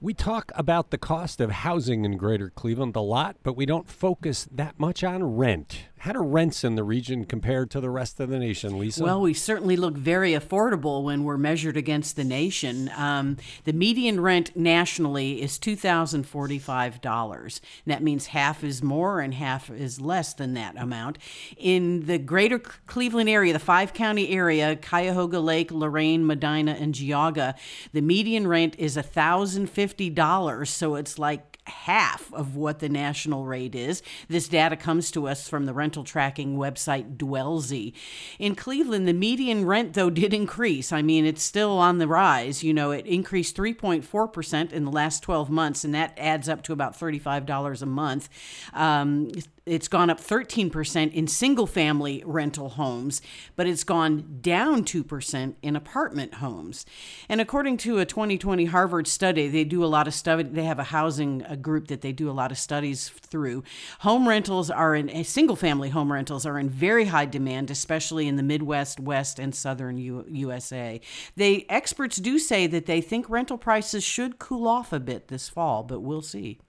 We 0.00 0.12
talk 0.12 0.52
about 0.54 0.90
the 0.90 0.98
cost 0.98 1.40
of 1.40 1.50
housing 1.50 2.04
in 2.04 2.18
Greater 2.18 2.50
Cleveland 2.50 2.94
a 2.96 3.00
lot, 3.00 3.36
but 3.42 3.56
we 3.56 3.64
don't 3.64 3.88
focus 3.88 4.46
that 4.52 4.78
much 4.78 5.02
on 5.02 5.36
rent. 5.36 5.86
How 5.98 6.12
do 6.12 6.20
rents 6.20 6.62
in 6.62 6.76
the 6.76 6.84
region 6.84 7.24
compare 7.24 7.64
to 7.66 7.80
the 7.80 7.90
rest 7.90 8.20
of 8.20 8.28
the 8.28 8.38
nation, 8.38 8.78
Lisa? 8.78 9.02
Well, 9.02 9.22
we 9.22 9.34
certainly 9.34 9.76
look 9.76 9.96
very 9.96 10.32
affordable 10.32 11.02
when 11.02 11.24
we're 11.24 11.38
measured 11.38 11.76
against 11.76 12.14
the 12.16 12.24
nation. 12.24 12.90
Um, 12.96 13.38
the 13.64 13.72
median 13.72 14.20
rent 14.20 14.54
nationally 14.54 15.42
is 15.42 15.58
$2,045. 15.58 17.60
That 17.86 18.02
means 18.02 18.26
half 18.26 18.62
is 18.62 18.82
more 18.82 19.20
and 19.20 19.32
half 19.34 19.70
is 19.70 20.00
less 20.00 20.34
than 20.34 20.54
that 20.54 20.76
amount. 20.76 21.18
In 21.56 22.06
the 22.06 22.18
greater 22.18 22.58
Cleveland 22.58 23.30
area, 23.30 23.52
the 23.52 23.58
five 23.58 23.94
county 23.94 24.28
area, 24.28 24.76
Cuyahoga 24.76 25.40
Lake, 25.40 25.72
Lorain, 25.72 26.26
Medina, 26.26 26.72
and 26.72 26.94
Geauga, 26.94 27.54
the 27.92 28.02
median 28.02 28.46
rent 28.46 28.76
is 28.78 28.96
$1,050. 28.96 30.68
So 30.68 30.94
it's 30.94 31.18
like 31.18 31.55
half 31.68 32.32
of 32.32 32.56
what 32.56 32.78
the 32.78 32.88
national 32.88 33.44
rate 33.44 33.74
is. 33.74 34.02
This 34.28 34.48
data 34.48 34.76
comes 34.76 35.10
to 35.12 35.28
us 35.28 35.48
from 35.48 35.66
the 35.66 35.74
rental 35.74 36.04
tracking 36.04 36.56
website 36.56 37.16
Dwellsy. 37.16 37.92
In 38.38 38.54
Cleveland, 38.54 39.06
the 39.06 39.12
median 39.12 39.66
rent, 39.66 39.94
though, 39.94 40.10
did 40.10 40.32
increase. 40.32 40.92
I 40.92 41.02
mean, 41.02 41.24
it's 41.26 41.42
still 41.42 41.72
on 41.78 41.98
the 41.98 42.08
rise. 42.08 42.62
You 42.62 42.74
know, 42.74 42.90
it 42.90 43.06
increased 43.06 43.56
3.4% 43.56 44.72
in 44.72 44.84
the 44.84 44.90
last 44.90 45.22
12 45.22 45.50
months, 45.50 45.84
and 45.84 45.94
that 45.94 46.16
adds 46.16 46.48
up 46.48 46.62
to 46.64 46.72
about 46.72 46.98
$35 46.98 47.82
a 47.82 47.86
month. 47.86 48.28
Um, 48.72 49.30
it's 49.66 49.88
gone 49.88 50.10
up 50.10 50.20
13% 50.20 51.12
in 51.12 51.26
single 51.26 51.66
family 51.66 52.22
rental 52.24 52.68
homes, 52.70 53.20
but 53.56 53.66
it's 53.66 53.82
gone 53.82 54.38
down 54.40 54.84
2% 54.84 55.54
in 55.60 55.74
apartment 55.74 56.34
homes. 56.34 56.86
And 57.28 57.40
according 57.40 57.78
to 57.78 57.98
a 57.98 58.06
2020 58.06 58.66
Harvard 58.66 59.08
study, 59.08 59.48
they 59.48 59.64
do 59.64 59.84
a 59.84 59.86
lot 59.86 60.06
of 60.06 60.14
study, 60.14 60.44
they 60.44 60.62
have 60.62 60.78
a 60.78 60.84
housing 60.84 61.42
a 61.48 61.56
group 61.56 61.88
that 61.88 62.00
they 62.00 62.12
do 62.12 62.30
a 62.30 62.32
lot 62.32 62.52
of 62.52 62.58
studies 62.58 63.08
through. 63.08 63.64
Home 64.00 64.28
rentals 64.28 64.70
are 64.70 64.94
in 64.94 65.10
a 65.10 65.24
single 65.24 65.56
family 65.56 65.90
home 65.90 66.12
rentals 66.12 66.46
are 66.46 66.60
in 66.60 66.70
very 66.70 67.06
high 67.06 67.26
demand, 67.26 67.68
especially 67.70 68.28
in 68.28 68.36
the 68.36 68.44
Midwest, 68.44 69.00
West, 69.00 69.40
and 69.40 69.52
Southern 69.52 69.98
U- 69.98 70.24
USA. 70.28 71.00
They 71.34 71.66
experts 71.68 72.18
do 72.18 72.38
say 72.38 72.68
that 72.68 72.86
they 72.86 73.00
think 73.00 73.28
rental 73.28 73.58
prices 73.58 74.04
should 74.04 74.38
cool 74.38 74.68
off 74.68 74.92
a 74.92 75.00
bit 75.00 75.26
this 75.26 75.48
fall, 75.48 75.82
but 75.82 76.00
we'll 76.00 76.22
see. 76.22 76.60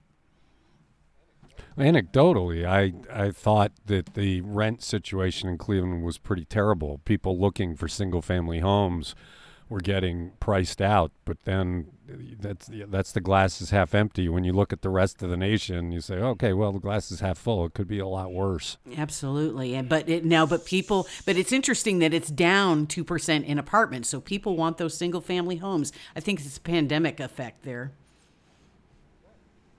Anecdotally, 1.78 2.66
I, 2.66 2.92
I 3.12 3.30
thought 3.30 3.72
that 3.86 4.14
the 4.14 4.40
rent 4.40 4.82
situation 4.82 5.48
in 5.48 5.58
Cleveland 5.58 6.04
was 6.04 6.18
pretty 6.18 6.44
terrible. 6.44 7.00
People 7.04 7.38
looking 7.38 7.76
for 7.76 7.86
single 7.86 8.20
family 8.20 8.58
homes 8.58 9.14
were 9.68 9.80
getting 9.80 10.32
priced 10.40 10.80
out, 10.80 11.12
but 11.24 11.44
then 11.44 11.86
that's 12.40 12.70
that's 12.88 13.12
the 13.12 13.20
glass 13.20 13.60
is 13.60 13.70
half 13.70 13.94
empty. 13.94 14.28
When 14.28 14.42
you 14.42 14.52
look 14.52 14.72
at 14.72 14.80
the 14.82 14.88
rest 14.88 15.22
of 15.22 15.28
the 15.30 15.36
nation, 15.36 15.92
you 15.92 16.00
say, 16.00 16.14
okay, 16.14 16.52
well 16.52 16.72
the 16.72 16.78
glass 16.78 17.10
is 17.10 17.20
half 17.20 17.38
full. 17.38 17.66
It 17.66 17.74
could 17.74 17.86
be 17.86 17.98
a 17.98 18.06
lot 18.06 18.32
worse. 18.32 18.78
Absolutely, 18.96 19.74
and 19.74 19.88
but 19.88 20.08
it, 20.08 20.24
now, 20.24 20.46
but 20.46 20.64
people, 20.64 21.06
but 21.26 21.36
it's 21.36 21.52
interesting 21.52 21.98
that 21.98 22.14
it's 22.14 22.30
down 22.30 22.86
two 22.86 23.04
percent 23.04 23.44
in 23.44 23.58
apartments. 23.58 24.08
So 24.08 24.20
people 24.20 24.56
want 24.56 24.78
those 24.78 24.96
single 24.96 25.20
family 25.20 25.56
homes. 25.56 25.92
I 26.16 26.20
think 26.20 26.40
it's 26.40 26.56
a 26.56 26.60
pandemic 26.60 27.20
effect 27.20 27.62
there. 27.62 27.92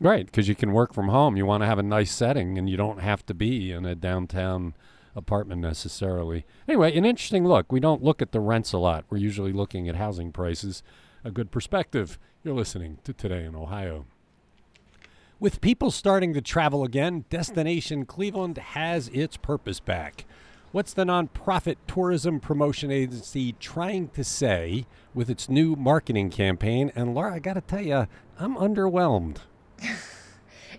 Right, 0.02 0.26
because 0.26 0.48
you 0.48 0.56
can 0.56 0.72
work 0.72 0.94
from 0.94 1.10
home. 1.10 1.36
You 1.36 1.46
want 1.46 1.62
to 1.62 1.68
have 1.68 1.80
a 1.80 1.84
nice 1.84 2.12
setting, 2.12 2.58
and 2.58 2.70
you 2.70 2.78
don't 2.78 3.02
have 3.02 3.26
to 3.26 3.34
be 3.34 3.72
in 3.72 3.86
a 3.86 3.96
downtown 3.96 4.74
apartment 5.14 5.60
necessarily. 5.60 6.46
Anyway, 6.70 6.96
an 6.96 7.04
interesting 7.04 7.46
look. 7.46 7.70
We 7.72 7.82
don't 7.82 8.04
look 8.04 8.22
at 8.22 8.32
the 8.32 8.40
rents 8.40 8.72
a 8.72 8.78
lot. 8.78 9.04
We're 9.10 9.18
usually 9.18 9.52
looking 9.52 9.90
at 9.90 9.96
housing 9.96 10.32
prices. 10.32 10.84
A 11.26 11.32
good 11.32 11.52
perspective. 11.52 12.18
You're 12.44 12.56
listening 12.56 13.00
to 13.04 13.12
Today 13.12 13.44
in 13.44 13.56
Ohio. 13.56 14.06
With 15.38 15.60
people 15.60 15.92
starting 15.92 16.34
to 16.34 16.42
travel 16.42 16.86
again, 16.86 17.26
Destination 17.30 18.06
Cleveland 18.06 18.58
has 18.58 19.10
its 19.10 19.36
purpose 19.36 19.82
back. 19.82 20.26
What's 20.72 20.94
the 20.94 21.04
nonprofit 21.04 21.76
tourism 21.88 22.40
promotion 22.40 22.92
agency 22.92 23.54
trying 23.54 24.10
to 24.10 24.24
say 24.24 24.86
with 25.14 25.30
its 25.30 25.50
new 25.50 25.76
marketing 25.76 26.30
campaign? 26.30 26.92
And 26.96 27.16
Laura, 27.16 27.34
I 27.34 27.40
got 27.40 27.56
to 27.56 27.62
tell 27.62 27.82
you, 27.82 28.08
I'm 28.38 28.56
underwhelmed. 28.56 29.40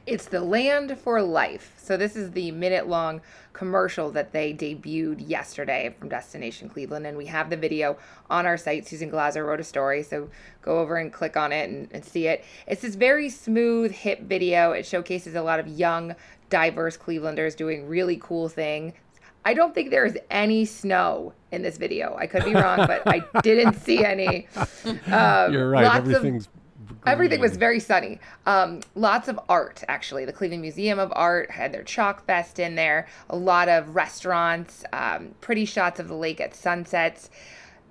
It's 0.07 0.27
the 0.27 0.41
Land 0.41 0.99
for 0.99 1.21
Life. 1.21 1.75
So 1.77 1.97
this 1.97 2.17
is 2.17 2.31
the 2.31 2.51
minute-long 2.53 3.21
commercial 3.53 4.11
that 4.13 4.33
they 4.33 4.55
debuted 4.55 5.29
yesterday 5.29 5.95
from 5.99 6.09
Destination 6.09 6.69
Cleveland, 6.69 7.07
and 7.07 7.19
we 7.19 7.27
have 7.27 7.51
the 7.51 7.57
video 7.57 7.99
on 8.31 8.47
our 8.47 8.57
site. 8.57 8.89
Susan 8.89 9.11
Glaser 9.11 9.45
wrote 9.45 9.61
a 9.61 9.65
story, 9.65 10.03
so 10.03 10.31
go 10.63 10.79
over 10.79 10.97
and 10.97 11.13
click 11.13 11.37
on 11.37 11.53
it 11.53 11.69
and, 11.69 11.89
and 11.93 12.05
see 12.05 12.29
it. 12.29 12.45
It's 12.67 12.83
this 12.83 12.95
very 12.95 13.29
smooth, 13.29 13.93
hip 13.93 14.23
video. 14.23 14.73
It 14.73 14.87
showcases 14.87 15.35
a 15.35 15.43
lot 15.43 15.61
of 15.61 15.69
young, 15.69 16.15
diverse 16.49 16.97
Clevelanders 16.97 17.55
doing 17.55 17.87
really 17.87 18.19
cool 18.23 18.49
things. 18.49 18.95
I 19.45 19.55
don't 19.55 19.75
think 19.75 19.91
there 19.91 20.07
is 20.07 20.19
any 20.31 20.65
snow 20.65 21.35
in 21.53 21.63
this 21.63 21.77
video. 21.77 22.17
I 22.19 22.27
could 22.27 22.45
be 22.45 22.55
wrong, 22.55 22.79
but 22.87 23.03
I 23.07 23.23
didn't 23.43 23.75
see 23.75 24.05
any. 24.05 24.49
Um, 25.11 25.53
You're 25.53 25.71
right. 25.71 25.85
of- 25.87 25.95
Everything's 25.97 26.49
Everything 27.07 27.41
was 27.41 27.57
very 27.57 27.81
sunny. 27.81 28.21
Um, 28.47 28.81
lots 28.95 29.29
of 29.29 29.39
art, 29.49 29.83
actually. 29.89 30.25
The 30.25 30.33
Cleveland 30.33 30.63
Museum 30.63 30.99
of 30.99 31.13
Art 31.15 31.51
had 31.51 31.73
their 31.73 31.83
chalk 31.83 32.25
fest 32.27 32.59
in 32.59 32.75
there. 32.75 33.07
A 33.29 33.37
lot 33.37 33.69
of 33.69 33.95
restaurants, 33.95 34.85
um, 34.93 35.35
pretty 35.41 35.65
shots 35.65 36.01
of 36.01 36.09
the 36.09 36.15
lake 36.15 36.41
at 36.41 36.55
sunsets, 36.55 37.31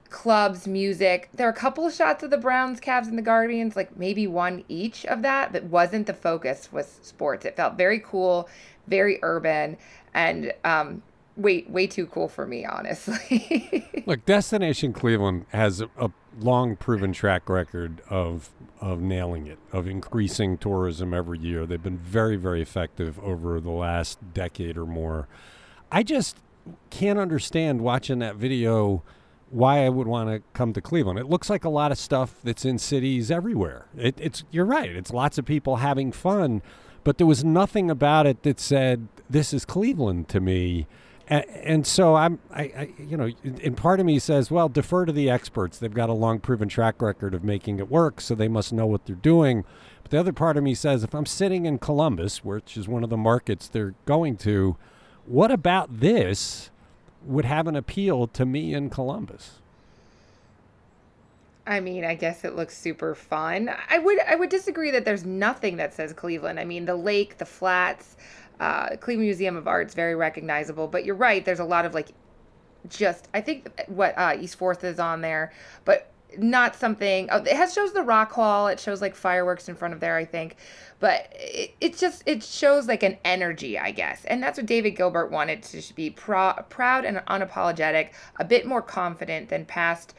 clubs, 0.09 0.67
music. 0.67 1.29
There 1.33 1.47
are 1.47 1.51
a 1.51 1.55
couple 1.55 1.85
of 1.85 1.93
shots 1.93 2.23
of 2.23 2.29
the 2.29 2.37
Browns, 2.37 2.79
Cavs, 2.79 3.07
and 3.07 3.17
the 3.17 3.23
Guardians, 3.23 3.75
like 3.75 3.97
maybe 3.97 4.27
one 4.27 4.63
each 4.67 5.05
of 5.05 5.21
that, 5.21 5.53
but 5.53 5.63
wasn't 5.65 6.07
the 6.07 6.13
focus 6.13 6.71
was 6.71 6.99
sports. 7.01 7.45
It 7.45 7.55
felt 7.55 7.75
very 7.75 7.99
cool, 7.99 8.49
very 8.87 9.19
urban, 9.21 9.77
and 10.13 10.53
um, 10.63 11.01
way 11.39 11.65
way 11.67 11.87
too 11.87 12.05
cool 12.07 12.27
for 12.27 12.45
me, 12.45 12.65
honestly. 12.65 14.03
Look, 14.05 14.25
Destination 14.25 14.93
Cleveland 14.93 15.45
has 15.49 15.81
a, 15.81 15.89
a 15.97 16.11
long 16.39 16.75
proven 16.75 17.13
track 17.13 17.49
record 17.49 18.01
of 18.09 18.49
of 18.81 19.01
nailing 19.01 19.47
it, 19.47 19.59
of 19.71 19.87
increasing 19.87 20.57
tourism 20.57 21.13
every 21.13 21.39
year. 21.39 21.65
They've 21.65 21.81
been 21.81 21.97
very, 21.97 22.35
very 22.35 22.61
effective 22.61 23.19
over 23.19 23.59
the 23.59 23.71
last 23.71 24.19
decade 24.33 24.77
or 24.77 24.85
more. 24.85 25.27
I 25.91 26.03
just 26.03 26.37
can't 26.89 27.19
understand 27.19 27.81
watching 27.81 28.19
that 28.19 28.35
video 28.35 29.03
why 29.49 29.85
I 29.85 29.89
would 29.89 30.07
want 30.07 30.29
to 30.29 30.41
come 30.53 30.73
to 30.73 30.81
Cleveland. 30.81 31.19
It 31.19 31.27
looks 31.27 31.49
like 31.49 31.63
a 31.63 31.69
lot 31.69 31.91
of 31.91 31.97
stuff 31.97 32.35
that's 32.43 32.65
in 32.65 32.77
cities 32.77 33.31
everywhere. 33.31 33.87
It, 33.97 34.15
it's 34.19 34.43
you're 34.51 34.65
right. 34.65 34.95
It's 34.95 35.11
lots 35.11 35.37
of 35.37 35.45
people 35.45 35.77
having 35.77 36.11
fun, 36.11 36.61
but 37.03 37.17
there 37.17 37.27
was 37.27 37.43
nothing 37.43 37.89
about 37.89 38.27
it 38.27 38.43
that 38.43 38.59
said 38.59 39.07
this 39.29 39.53
is 39.53 39.65
Cleveland 39.65 40.29
to 40.29 40.39
me. 40.39 40.87
And, 41.29 41.85
so 41.85 42.15
I'm, 42.15 42.39
I, 42.51 42.61
I, 42.61 42.89
you 42.97 43.15
know, 43.15 43.29
and 43.43 43.77
part 43.77 43.99
of 43.99 44.05
me 44.07 44.17
says, 44.17 44.49
well, 44.49 44.67
defer 44.67 45.05
to 45.05 45.11
the 45.11 45.29
experts. 45.29 45.77
They've 45.77 45.93
got 45.93 46.09
a 46.09 46.13
long 46.13 46.39
proven 46.39 46.67
track 46.67 47.03
record 47.03 47.35
of 47.35 47.43
making 47.43 47.77
it 47.77 47.89
work, 47.89 48.19
so 48.19 48.33
they 48.33 48.47
must 48.47 48.73
know 48.73 48.87
what 48.87 49.05
they're 49.05 49.15
doing. 49.15 49.63
But 50.01 50.09
the 50.09 50.19
other 50.19 50.33
part 50.33 50.57
of 50.57 50.63
me 50.63 50.73
says, 50.73 51.03
if 51.03 51.13
I'm 51.13 51.27
sitting 51.27 51.67
in 51.67 51.77
Columbus, 51.77 52.43
which 52.43 52.75
is 52.75 52.87
one 52.87 53.03
of 53.03 53.11
the 53.11 53.17
markets 53.17 53.67
they're 53.67 53.93
going 54.07 54.37
to, 54.37 54.75
what 55.27 55.51
about 55.51 55.99
this 55.99 56.71
would 57.23 57.45
have 57.45 57.67
an 57.67 57.75
appeal 57.75 58.25
to 58.25 58.43
me 58.43 58.73
in 58.73 58.89
Columbus? 58.89 59.59
I 61.67 61.79
mean, 61.79 62.03
I 62.03 62.15
guess 62.15 62.43
it 62.43 62.55
looks 62.55 62.75
super 62.75 63.13
fun. 63.13 63.69
I 63.89 63.99
would 63.99 64.19
I 64.21 64.33
would 64.33 64.49
disagree 64.49 64.89
that 64.89 65.05
there's 65.05 65.23
nothing 65.23 65.77
that 65.77 65.93
says 65.93 66.13
Cleveland. 66.13 66.59
I 66.59 66.65
mean, 66.65 66.85
the 66.85 66.95
lake, 66.95 67.37
the 67.37 67.45
flats, 67.45 68.17
uh, 68.59 68.95
Cleveland 68.97 69.27
Museum 69.27 69.55
of 69.55 69.67
Art's 69.67 69.93
very 69.93 70.15
recognizable. 70.15 70.87
But 70.87 71.05
you're 71.05 71.15
right. 71.15 71.43
There's 71.43 71.59
a 71.59 71.65
lot 71.65 71.85
of 71.85 71.93
like, 71.93 72.09
just 72.87 73.27
I 73.33 73.41
think 73.41 73.67
what 73.87 74.17
uh, 74.17 74.37
East 74.39 74.55
Fourth 74.55 74.83
is 74.83 74.99
on 74.99 75.21
there, 75.21 75.51
but 75.85 76.11
not 76.37 76.75
something. 76.75 77.27
Oh, 77.31 77.37
it 77.37 77.47
has 77.53 77.73
shows 77.73 77.93
the 77.93 78.03
rock 78.03 78.31
hall. 78.31 78.67
It 78.67 78.79
shows 78.79 79.01
like 79.01 79.15
fireworks 79.15 79.67
in 79.67 79.75
front 79.75 79.93
of 79.93 79.99
there. 79.99 80.15
I 80.15 80.25
think, 80.25 80.57
but 80.99 81.27
it, 81.33 81.75
it 81.81 81.97
just 81.97 82.23
it 82.25 82.43
shows 82.43 82.87
like 82.87 83.03
an 83.03 83.17
energy, 83.25 83.79
I 83.79 83.91
guess, 83.91 84.25
and 84.25 84.41
that's 84.41 84.57
what 84.57 84.65
David 84.65 84.91
Gilbert 84.91 85.31
wanted 85.31 85.63
to 85.63 85.93
be 85.95 86.09
pro- 86.09 86.53
proud 86.69 87.05
and 87.05 87.17
unapologetic, 87.27 88.09
a 88.37 88.45
bit 88.45 88.65
more 88.65 88.81
confident 88.81 89.49
than 89.49 89.65
past 89.65 90.13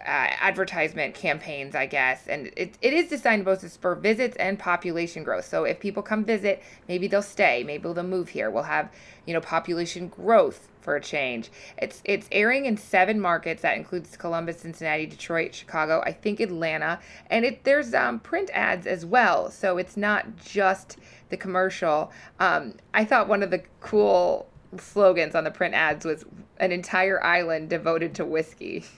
uh, 0.00 0.30
advertisement 0.40 1.14
campaigns, 1.14 1.74
I 1.74 1.86
guess. 1.86 2.26
And 2.26 2.50
it, 2.56 2.76
it 2.80 2.92
is 2.92 3.08
designed 3.08 3.44
both 3.44 3.60
to 3.60 3.68
spur 3.68 3.94
visits 3.94 4.36
and 4.36 4.58
population 4.58 5.24
growth. 5.24 5.44
So 5.44 5.64
if 5.64 5.80
people 5.80 6.02
come 6.02 6.24
visit, 6.24 6.62
maybe 6.88 7.08
they'll 7.08 7.22
stay, 7.22 7.64
maybe 7.64 7.92
they'll 7.92 8.02
move 8.02 8.28
here. 8.28 8.50
We'll 8.50 8.64
have, 8.64 8.90
you 9.26 9.34
know, 9.34 9.40
population 9.40 10.08
growth 10.08 10.68
for 10.80 10.96
a 10.96 11.00
change. 11.02 11.50
It's 11.76 12.00
it's 12.04 12.28
airing 12.32 12.64
in 12.64 12.78
seven 12.78 13.20
markets 13.20 13.60
that 13.60 13.76
includes 13.76 14.16
Columbus, 14.16 14.60
Cincinnati, 14.60 15.04
Detroit, 15.04 15.54
Chicago, 15.54 16.02
I 16.06 16.12
think 16.12 16.40
Atlanta, 16.40 17.00
and 17.28 17.44
it 17.44 17.64
there's 17.64 17.92
um, 17.92 18.20
print 18.20 18.48
ads 18.54 18.86
as 18.86 19.04
well. 19.04 19.50
So 19.50 19.76
it's 19.76 19.98
not 19.98 20.36
just 20.36 20.96
the 21.28 21.36
commercial. 21.36 22.10
Um, 22.40 22.74
I 22.94 23.04
thought 23.04 23.28
one 23.28 23.42
of 23.42 23.50
the 23.50 23.62
cool 23.80 24.48
slogans 24.78 25.34
on 25.34 25.44
the 25.44 25.50
print 25.50 25.74
ads 25.74 26.06
was 26.06 26.24
an 26.58 26.72
entire 26.72 27.22
island 27.22 27.68
devoted 27.68 28.14
to 28.14 28.24
whiskey. 28.24 28.84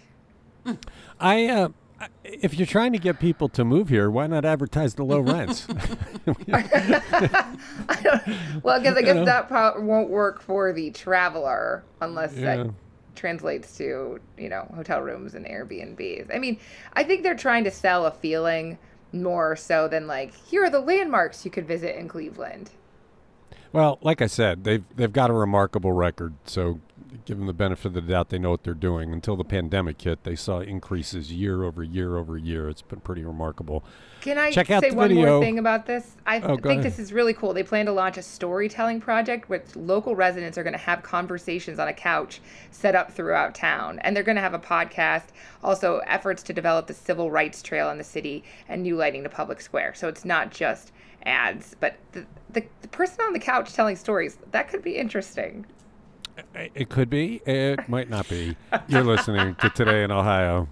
I, 1.18 1.46
uh, 1.48 1.68
if 2.24 2.54
you're 2.54 2.66
trying 2.66 2.92
to 2.92 2.98
get 2.98 3.18
people 3.20 3.48
to 3.50 3.64
move 3.64 3.88
here, 3.90 4.10
why 4.10 4.26
not 4.26 4.44
advertise 4.44 4.94
the 4.94 5.04
low 5.04 5.20
rents? 5.20 5.66
Well, 8.62 8.80
because 8.80 8.96
I 8.96 9.02
guess 9.02 9.16
know. 9.16 9.24
that 9.24 9.48
pro- 9.48 9.80
won't 9.80 10.10
work 10.10 10.40
for 10.40 10.72
the 10.72 10.90
traveler 10.90 11.82
unless 12.00 12.34
Yeah. 12.34 12.56
that 12.64 12.70
translates 13.16 13.76
to 13.76 14.18
you 14.38 14.48
know 14.48 14.70
hotel 14.74 15.00
rooms 15.00 15.34
and 15.34 15.44
Airbnbs. 15.46 16.34
I 16.34 16.38
mean, 16.38 16.58
I 16.94 17.02
think 17.04 17.22
they're 17.22 17.34
trying 17.36 17.64
to 17.64 17.70
sell 17.70 18.06
a 18.06 18.10
feeling 18.10 18.78
more 19.12 19.56
so 19.56 19.88
than 19.88 20.06
like 20.06 20.32
here 20.34 20.64
are 20.64 20.70
the 20.70 20.80
landmarks 20.80 21.44
you 21.44 21.50
could 21.50 21.66
visit 21.66 21.96
in 21.96 22.08
Cleveland. 22.08 22.70
well, 23.72 23.98
like 24.02 24.22
I 24.22 24.26
said, 24.26 24.64
they've 24.64 24.84
they've 24.96 25.12
got 25.12 25.30
a 25.30 25.34
remarkable 25.34 25.92
record. 25.92 26.34
So, 26.44 26.80
give 27.24 27.38
them 27.38 27.46
the 27.46 27.52
benefit 27.52 27.86
of 27.86 27.94
the 27.94 28.00
doubt. 28.00 28.28
They 28.28 28.38
know 28.38 28.50
what 28.50 28.62
they're 28.64 28.74
doing. 28.74 29.12
Until 29.12 29.36
the 29.36 29.44
pandemic 29.44 30.00
hit, 30.00 30.24
they 30.24 30.36
saw 30.36 30.60
increases 30.60 31.32
year 31.32 31.64
over 31.64 31.82
year 31.82 32.16
over 32.16 32.36
year. 32.36 32.68
It's 32.68 32.82
been 32.82 33.00
pretty 33.00 33.24
remarkable. 33.24 33.84
Can 34.20 34.36
I 34.38 34.50
Check 34.50 34.70
out 34.70 34.82
say 34.82 34.90
the 34.90 34.96
one 34.96 35.08
video. 35.08 35.30
more 35.38 35.40
thing 35.44 35.58
about 35.58 35.86
this? 35.86 36.16
I 36.26 36.40
Oh, 36.40 36.48
think 36.56 36.66
ahead. 36.66 36.82
this 36.82 36.98
is 36.98 37.12
really 37.12 37.32
cool. 37.32 37.52
They 37.54 37.62
plan 37.62 37.86
to 37.86 37.92
launch 37.92 38.16
a 38.18 38.22
storytelling 38.22 39.00
project 39.00 39.48
which 39.48 39.74
local 39.74 40.14
residents 40.14 40.58
are 40.58 40.62
going 40.62 40.74
to 40.74 40.78
have 40.78 41.02
conversations 41.02 41.78
on 41.78 41.88
a 41.88 41.92
couch 41.94 42.40
set 42.70 42.94
up 42.94 43.12
throughout 43.12 43.54
town. 43.54 43.98
And 44.00 44.14
they're 44.14 44.22
going 44.22 44.36
to 44.36 44.42
have 44.42 44.54
a 44.54 44.58
podcast, 44.58 45.28
also 45.64 45.98
efforts 46.06 46.42
to 46.44 46.52
develop 46.52 46.86
the 46.86 46.94
civil 46.94 47.30
rights 47.30 47.62
trail 47.62 47.90
in 47.90 47.98
the 47.98 48.04
city 48.04 48.44
and 48.68 48.82
new 48.82 48.96
lighting 48.96 49.22
to 49.22 49.28
public 49.28 49.60
square. 49.60 49.94
So 49.94 50.08
it's 50.08 50.24
not 50.24 50.50
just 50.50 50.92
ads, 51.24 51.74
but 51.80 51.96
the, 52.12 52.26
the, 52.50 52.64
the 52.82 52.88
person 52.88 53.20
on 53.24 53.32
the 53.32 53.38
couch 53.38 53.72
telling 53.72 53.96
stories, 53.96 54.38
that 54.52 54.68
could 54.68 54.82
be 54.82 54.96
interesting. 54.96 55.66
It 56.54 56.88
could 56.88 57.10
be. 57.10 57.42
It 57.46 57.88
might 57.88 58.10
not 58.10 58.28
be. 58.28 58.56
You're 58.88 59.04
listening 59.04 59.54
to 59.56 59.70
Today 59.70 60.02
in 60.02 60.10
Ohio. 60.10 60.68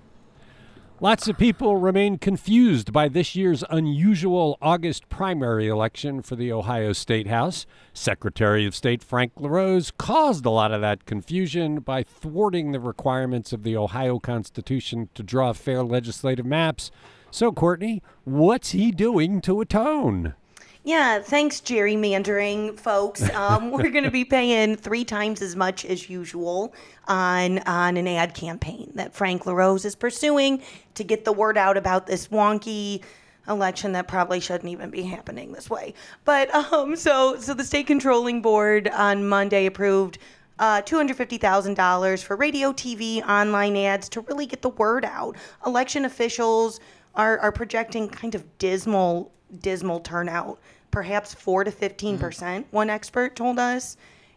Lots 1.00 1.28
of 1.28 1.38
people 1.38 1.76
remain 1.76 2.18
confused 2.18 2.92
by 2.92 3.08
this 3.08 3.36
year's 3.36 3.62
unusual 3.70 4.58
August 4.60 5.08
primary 5.08 5.68
election 5.68 6.22
for 6.22 6.34
the 6.34 6.52
Ohio 6.52 6.92
State 6.92 7.28
House. 7.28 7.66
Secretary 7.92 8.66
of 8.66 8.74
State 8.74 9.04
Frank 9.04 9.30
LaRose 9.36 9.92
caused 9.96 10.44
a 10.44 10.50
lot 10.50 10.72
of 10.72 10.80
that 10.80 11.06
confusion 11.06 11.78
by 11.78 12.02
thwarting 12.02 12.72
the 12.72 12.80
requirements 12.80 13.52
of 13.52 13.62
the 13.62 13.76
Ohio 13.76 14.18
Constitution 14.18 15.08
to 15.14 15.22
draw 15.22 15.52
fair 15.52 15.84
legislative 15.84 16.46
maps. 16.46 16.90
So, 17.30 17.52
Courtney, 17.52 18.02
what's 18.24 18.70
he 18.70 18.90
doing 18.90 19.40
to 19.42 19.60
atone? 19.60 20.34
Yeah, 20.84 21.20
thanks, 21.20 21.60
gerrymandering, 21.60 22.78
folks. 22.78 23.28
Um, 23.34 23.70
we're 23.70 23.90
going 23.90 24.04
to 24.04 24.10
be 24.10 24.24
paying 24.24 24.76
three 24.76 25.04
times 25.04 25.42
as 25.42 25.56
much 25.56 25.84
as 25.84 26.08
usual 26.08 26.72
on 27.06 27.58
on 27.60 27.96
an 27.96 28.06
ad 28.06 28.34
campaign 28.34 28.92
that 28.94 29.14
Frank 29.14 29.44
LaRose 29.46 29.84
is 29.84 29.94
pursuing 29.94 30.62
to 30.94 31.04
get 31.04 31.24
the 31.24 31.32
word 31.32 31.58
out 31.58 31.76
about 31.76 32.06
this 32.06 32.28
wonky 32.28 33.02
election 33.48 33.92
that 33.92 34.06
probably 34.06 34.40
shouldn't 34.40 34.70
even 34.70 34.90
be 34.90 35.02
happening 35.02 35.52
this 35.52 35.68
way. 35.68 35.94
But 36.24 36.54
um, 36.54 36.96
so 36.96 37.38
so 37.38 37.54
the 37.54 37.64
state 37.64 37.86
controlling 37.86 38.40
board 38.40 38.88
on 38.88 39.28
Monday 39.28 39.66
approved 39.66 40.18
uh, 40.58 40.82
$250,000 40.82 42.24
for 42.24 42.36
radio, 42.36 42.72
TV, 42.72 43.22
online 43.28 43.76
ads 43.76 44.08
to 44.10 44.20
really 44.22 44.46
get 44.46 44.62
the 44.62 44.70
word 44.70 45.04
out. 45.04 45.36
Election 45.64 46.04
officials 46.04 46.80
are, 47.14 47.38
are 47.38 47.52
projecting 47.52 48.08
kind 48.08 48.34
of 48.34 48.58
dismal, 48.58 49.32
dismal 49.60 50.00
turnout, 50.00 50.58
perhaps 50.90 51.34
4 51.34 51.64
to 51.64 51.70
15%, 51.70 52.18
percent 52.18 52.66
one 52.70 52.90
expert 52.90 53.36
told 53.36 53.58
us. 53.58 53.96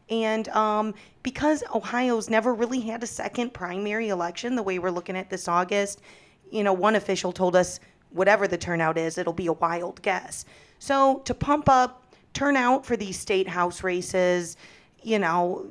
And 0.10 0.50
um, 0.50 0.94
because 1.24 1.64
Ohio's 1.74 2.30
never 2.30 2.54
really 2.54 2.82
had 2.82 3.02
a 3.02 3.08
second 3.08 3.54
primary 3.54 4.10
election 4.10 4.56
the 4.56 4.64
way 4.64 4.78
we're 4.78 4.92
looking 4.92 5.16
at 5.16 5.30
this 5.30 5.48
August, 5.48 6.02
you 6.52 6.64
know, 6.64 6.74
one 6.74 6.96
official 6.96 7.32
told 7.32 7.56
us 7.56 7.80
whatever 8.10 8.48
the 8.48 8.58
turnout 8.58 8.98
is, 8.98 9.18
it'll 9.18 9.32
be 9.32 9.48
a 9.48 9.54
wild 9.54 10.02
guess. 10.02 10.46
So 10.80 11.20
to 11.20 11.34
pump 11.34 11.70
up 11.70 12.14
turnout 12.34 12.86
for 12.86 12.98
these 12.98 13.18
state 13.18 13.48
house 13.48 13.84
races, 13.84 14.58
you 15.02 15.20
know, 15.20 15.66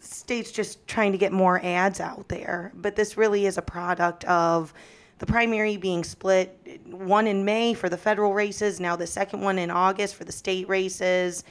states 0.00 0.50
just 0.50 0.86
trying 0.86 1.12
to 1.12 1.18
get 1.18 1.32
more 1.32 1.64
ads 1.64 2.00
out 2.00 2.28
there. 2.28 2.72
But 2.74 2.96
this 2.96 3.16
really 3.16 3.46
is 3.46 3.58
a 3.58 3.62
product 3.62 4.24
of 4.24 4.74
the 5.20 5.26
primary 5.26 5.76
being 5.76 6.02
split 6.02 6.80
one 6.86 7.26
in 7.26 7.44
May 7.44 7.74
for 7.74 7.90
the 7.90 7.96
federal 7.98 8.32
races, 8.32 8.80
now 8.80 8.96
the 8.96 9.06
second 9.06 9.42
one 9.42 9.58
in 9.58 9.70
August 9.70 10.14
for 10.16 10.24
the 10.24 10.32
state 10.32 10.66
races. 10.66 11.44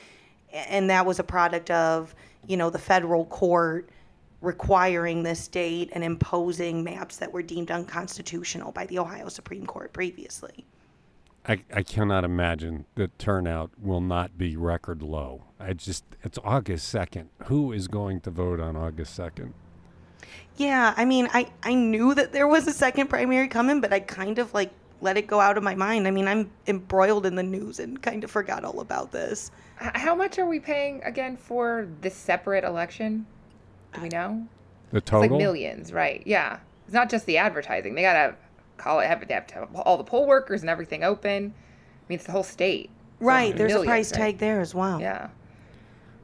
And 0.52 0.90
that 0.90 1.06
was 1.06 1.20
a 1.20 1.24
product 1.24 1.70
of, 1.70 2.16
you 2.48 2.58
know, 2.58 2.72
the 2.72 2.80
federal 2.80 3.26
court 3.26 3.90
requiring 4.42 5.22
this 5.22 5.48
date 5.48 5.92
and 5.94 6.04
imposing 6.04 6.84
maps 6.84 7.18
that 7.18 7.32
were 7.32 7.44
deemed 7.44 7.70
unconstitutional 7.70 8.72
by 8.72 8.88
the 8.88 8.98
Ohio 8.98 9.30
Supreme 9.30 9.68
Court 9.68 9.94
previously. 9.94 10.66
I, 11.48 11.64
I 11.72 11.84
cannot 11.84 12.24
imagine 12.24 12.86
that 12.96 13.20
turnout 13.20 13.70
will 13.80 14.02
not 14.02 14.36
be 14.36 14.56
record 14.56 15.04
low. 15.04 15.44
I 15.60 15.74
just, 15.74 16.06
it's 16.24 16.40
August 16.44 16.94
2nd. 16.94 17.28
Who 17.46 17.72
is 17.72 17.88
going 17.88 18.22
to 18.22 18.32
vote 18.32 18.60
on 18.60 18.76
August 18.76 19.18
2nd? 19.18 19.54
Yeah, 20.60 20.94
I 20.98 21.06
mean, 21.06 21.30
I, 21.34 21.48
I 21.64 21.74
knew 21.74 22.14
that 22.16 22.34
there 22.34 22.46
was 22.48 22.68
a 22.68 22.74
second 22.74 23.08
primary 23.08 23.48
coming, 23.48 23.80
but 23.80 23.94
I 23.94 24.02
kind 24.02 24.38
of 24.40 24.54
like 24.54 24.72
let 25.00 25.16
it 25.16 25.26
go 25.26 25.40
out 25.40 25.58
of 25.58 25.64
my 25.64 25.74
mind. 25.74 26.06
I 26.06 26.12
mean, 26.12 26.28
I'm 26.28 26.52
embroiled 26.68 27.26
in 27.26 27.36
the 27.36 27.44
news 27.44 27.80
and 27.80 28.02
kind 28.02 28.26
of 28.26 28.30
forgot 28.30 28.66
all 28.66 28.82
about 28.82 29.14
this. 29.14 29.52
How 29.78 30.14
much 30.14 30.38
are 30.38 30.46
we 30.46 30.60
paying 30.60 31.02
again 31.04 31.38
for 31.38 31.88
this 32.02 32.14
separate 32.14 32.66
election? 32.66 33.26
Do 33.94 34.02
we 34.02 34.10
know? 34.10 34.46
The 34.92 34.98
It's 34.98 35.10
total. 35.10 35.30
like 35.30 35.38
millions, 35.40 35.94
right? 35.94 36.22
Yeah. 36.26 36.60
It's 36.86 36.94
not 36.94 37.10
just 37.10 37.26
the 37.26 37.38
advertising. 37.38 37.96
They 37.96 38.02
gotta 38.02 38.36
call 38.76 39.00
it. 39.00 39.08
Have, 39.08 39.26
they 39.26 39.34
have 39.34 39.48
to 39.48 39.56
have 39.56 39.74
all 39.78 39.96
the 39.96 40.04
poll 40.04 40.28
workers 40.28 40.60
and 40.60 40.70
everything 40.70 41.06
open. 41.06 41.54
I 41.56 42.04
mean, 42.10 42.18
it's 42.18 42.26
the 42.26 42.34
whole 42.34 42.44
state. 42.44 42.90
So 43.20 43.26
Right, 43.26 43.56
there's 43.56 43.74
a 43.74 43.84
price 43.84 44.12
right? 44.12 44.18
tag 44.18 44.38
there 44.40 44.60
as 44.60 44.76
well. 44.76 45.00
Yeah. 45.00 45.30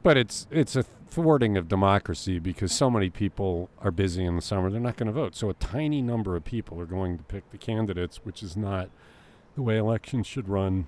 But 0.02 0.18
it's 0.18 0.46
it's 0.50 0.76
a 0.76 0.84
thwarting 1.08 1.56
of 1.56 1.68
democracy 1.68 2.38
because 2.38 2.72
so 2.72 2.90
many 2.90 3.08
people 3.10 3.70
are 3.80 3.90
busy 3.90 4.24
in 4.24 4.36
the 4.36 4.42
summer 4.42 4.70
they're 4.70 4.80
not 4.80 4.96
going 4.96 5.06
to 5.06 5.12
vote. 5.12 5.34
So 5.34 5.48
a 5.50 5.54
tiny 5.54 6.02
number 6.02 6.36
of 6.36 6.44
people 6.44 6.80
are 6.80 6.86
going 6.86 7.16
to 7.18 7.24
pick 7.24 7.50
the 7.50 7.58
candidates, 7.58 8.20
which 8.24 8.42
is 8.42 8.56
not 8.56 8.90
the 9.54 9.62
way 9.62 9.76
elections 9.78 10.26
should 10.26 10.48
run. 10.48 10.86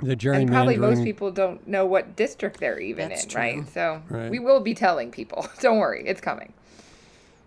The 0.00 0.14
gerrymandering. 0.14 0.36
And 0.42 0.50
probably 0.50 0.76
most 0.76 1.02
people 1.02 1.32
don't 1.32 1.66
know 1.66 1.84
what 1.84 2.14
district 2.14 2.60
they're 2.60 2.78
even 2.78 3.08
That's 3.08 3.24
in, 3.24 3.30
true. 3.30 3.40
right? 3.40 3.68
So 3.74 4.02
Right. 4.08 4.30
we 4.30 4.38
will 4.38 4.60
be 4.60 4.72
telling 4.74 5.10
people. 5.10 5.48
Don't 5.60 5.78
worry, 5.78 6.04
it's 6.06 6.20
coming. 6.20 6.52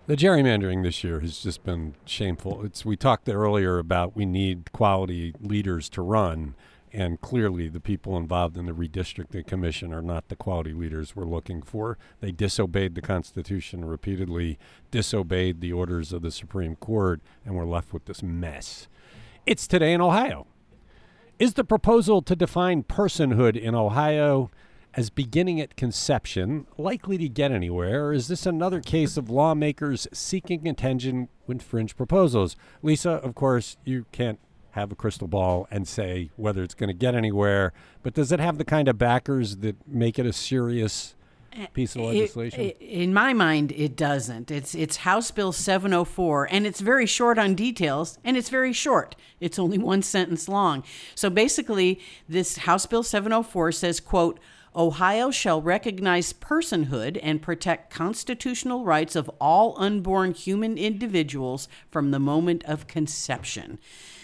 The 0.07 0.17
gerrymandering 0.17 0.83
this 0.83 1.01
year 1.03 1.21
has 1.21 1.39
just 1.39 1.63
been 1.63 1.93
shameful. 2.05 2.65
It's 2.65 2.83
we 2.83 2.97
talked 2.97 3.29
earlier 3.29 3.77
about 3.77 4.15
we 4.17 4.25
need 4.25 4.73
quality 4.73 5.33
leaders 5.39 5.87
to 5.89 6.01
run, 6.01 6.55
and 6.93 7.21
clearly 7.21 7.67
the 7.67 7.79
people 7.79 8.17
involved 8.17 8.57
in 8.57 8.65
the 8.65 8.73
redistricting 8.73 9.45
commission 9.45 9.93
are 9.93 10.01
not 10.01 10.27
the 10.27 10.35
quality 10.35 10.73
leaders 10.73 11.15
we're 11.15 11.25
looking 11.25 11.61
for. 11.61 11.97
They 12.19 12.31
disobeyed 12.31 12.95
the 12.95 13.01
Constitution 13.01 13.85
repeatedly, 13.85 14.59
disobeyed 14.89 15.61
the 15.61 15.73
orders 15.73 16.11
of 16.11 16.21
the 16.21 16.31
Supreme 16.31 16.75
Court, 16.75 17.21
and 17.45 17.55
we're 17.55 17.65
left 17.65 17.93
with 17.93 18.05
this 18.05 18.21
mess. 18.21 18.87
It's 19.45 19.67
today 19.67 19.93
in 19.93 20.01
Ohio. 20.01 20.47
Is 21.39 21.55
the 21.55 21.63
proposal 21.63 22.21
to 22.23 22.35
define 22.35 22.83
personhood 22.83 23.59
in 23.59 23.73
Ohio 23.73 24.51
as 24.93 25.09
beginning 25.09 25.61
at 25.61 25.77
conception 25.77 26.67
likely 26.77 27.17
to 27.17 27.29
get 27.29 27.51
anywhere, 27.51 28.07
or 28.07 28.13
is 28.13 28.27
this 28.27 28.45
another 28.45 28.81
case 28.81 29.15
of 29.17 29.29
lawmakers 29.29 30.07
seeking 30.11 30.67
attention 30.67 31.29
with 31.47 31.61
fringe 31.61 31.95
proposals? 31.95 32.55
Lisa, 32.81 33.11
of 33.11 33.33
course, 33.33 33.77
you 33.85 34.05
can't 34.11 34.39
have 34.71 34.91
a 34.91 34.95
crystal 34.95 35.27
ball 35.27 35.67
and 35.71 35.87
say 35.87 36.29
whether 36.35 36.63
it's 36.63 36.73
going 36.73 36.87
to 36.89 36.93
get 36.93 37.13
anywhere, 37.15 37.73
but 38.03 38.13
does 38.13 38.31
it 38.31 38.39
have 38.39 38.57
the 38.57 38.65
kind 38.65 38.87
of 38.87 38.97
backers 38.97 39.57
that 39.57 39.75
make 39.87 40.17
it 40.17 40.25
a 40.25 40.33
serious 40.33 41.13
eh, 41.53 41.65
piece 41.73 41.95
of 41.95 42.01
It- 42.01 42.05
legislation? 42.05 42.61
in 42.79 43.13
my 43.13 43.33
mind, 43.33 43.73
it 43.73 43.95
doesn't. 43.97 44.49
It's 44.49 44.73
it's 44.73 44.97
House 44.97 45.29
Bill 45.31 45.51
704, 45.51 46.47
and 46.49 46.65
it's 46.65 46.79
very 46.79 47.05
short 47.05 47.37
on 47.37 47.53
details, 47.55 48.17
and 48.23 48.37
it's 48.37 48.49
very 48.49 48.71
short. 48.73 49.15
It's 49.41 49.59
only 49.59 49.77
one 49.91 50.01
sentence 50.01 50.47
long. 50.47 50.83
So 51.15 51.29
basically, 51.29 51.99
this 52.29 52.57
House 52.59 52.85
Bill 52.85 53.03
704 53.03 53.71
says, 53.73 53.99
"quote." 53.99 54.39
Ohio 54.73 55.31
shall 55.31 55.61
recognize 55.61 56.31
personhood 56.31 57.19
and 57.21 57.41
protect 57.41 57.93
constitutional 57.93 58.85
rights 58.85 59.17
of 59.17 59.29
all 59.41 59.75
unborn 59.77 60.31
human 60.33 60.77
individuals 60.77 61.67
from 61.91 62.11
the 62.11 62.19
moment 62.19 62.63
of 62.63 62.87
conception. 62.87 63.79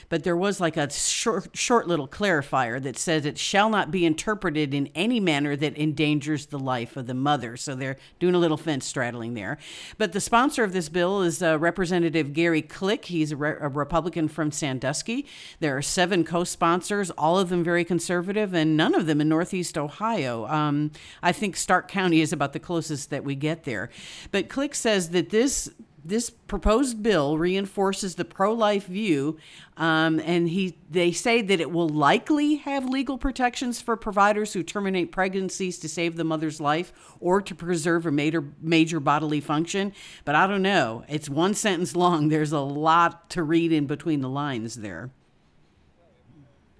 But 0.10 0.24
there 0.24 0.38
was 0.38 0.62
like 0.62 0.78
a 0.78 0.92
short, 0.92 1.50
short 1.56 1.88
little 1.88 2.08
clarifier 2.08 2.82
that 2.84 2.98
says 2.98 3.26
it 3.26 3.38
shall 3.38 3.70
not 3.70 3.92
be 3.92 4.06
interpreted 4.06 4.74
in 4.74 4.90
any 4.96 5.20
manner 5.20 5.56
that 5.56 5.78
endangers 5.78 6.46
the 6.46 6.60
life 6.60 6.96
of 6.96 7.08
the 7.08 7.14
mother. 7.14 7.58
So 7.58 7.76
they're 7.76 7.98
doing 8.20 8.34
a 8.34 8.40
little 8.40 8.58
fence 8.58 8.86
straddling 8.86 9.34
there. 9.34 9.58
But 9.98 10.14
the 10.14 10.22
sponsor 10.22 10.64
of 10.64 10.74
this 10.74 10.88
bill 10.90 11.22
is 11.22 11.44
uh, 11.44 11.60
Representative 11.60 12.34
Gary 12.34 12.62
Click. 12.62 13.06
He's 13.06 13.34
a, 13.34 13.36
re- 13.36 13.58
a 13.60 13.68
Republican 13.68 14.28
from 14.28 14.52
Sandusky. 14.52 15.26
There 15.60 15.76
are 15.76 15.82
seven 15.82 16.24
co 16.24 16.44
sponsors, 16.44 17.12
all 17.12 17.38
of 17.38 17.50
them 17.50 17.64
very 17.64 17.84
conservative, 17.84 18.54
and 18.54 18.78
none 18.78 18.96
of 18.96 19.08
them 19.08 19.20
in 19.20 19.28
Northeast 19.28 19.78
Ohio. 19.78 20.48
Um, 20.48 20.92
I 21.22 21.32
think 21.32 21.56
Stark 21.58 21.88
County 21.88 22.22
is 22.22 22.32
about 22.32 22.54
the 22.54 22.60
closest 22.60 23.10
that 23.10 23.24
we 23.24 23.36
get 23.36 23.66
there. 23.66 23.90
But 24.32 24.50
Click 24.50 24.74
says 24.74 25.10
that 25.10 25.30
this 25.30 25.70
this 26.08 26.30
proposed 26.30 27.04
bill 27.04 27.38
reinforces 27.38 28.16
the 28.16 28.26
pro-life 28.26 28.86
view, 28.86 29.38
um, 29.76 30.20
and 30.22 30.50
he 30.50 30.78
they 30.90 31.12
say 31.12 31.42
that 31.42 31.60
it 31.60 31.72
will 31.72 31.90
likely 31.90 32.56
have 32.56 32.88
legal 32.88 33.18
protections 33.18 33.82
for 33.82 33.98
providers 33.98 34.54
who 34.54 34.64
terminate 34.64 35.12
pregnancies 35.12 35.78
to 35.80 35.90
save 35.90 36.16
the 36.16 36.24
mother's 36.24 36.62
life 36.62 36.94
or 37.20 37.42
to 37.42 37.54
preserve 37.54 38.06
a 38.06 38.12
major 38.12 38.46
major 38.62 39.00
bodily 39.00 39.42
function. 39.42 39.94
But 40.24 40.36
I 40.36 40.48
don't 40.48 40.62
know. 40.62 41.04
It's 41.10 41.30
one 41.30 41.54
sentence 41.54 41.96
long. 41.96 42.30
There's 42.30 42.54
a 42.54 42.60
lot 42.60 43.30
to 43.32 43.44
read 43.44 43.72
in 43.72 43.86
between 43.86 44.22
the 44.22 44.30
lines 44.30 44.76
there. 44.76 45.12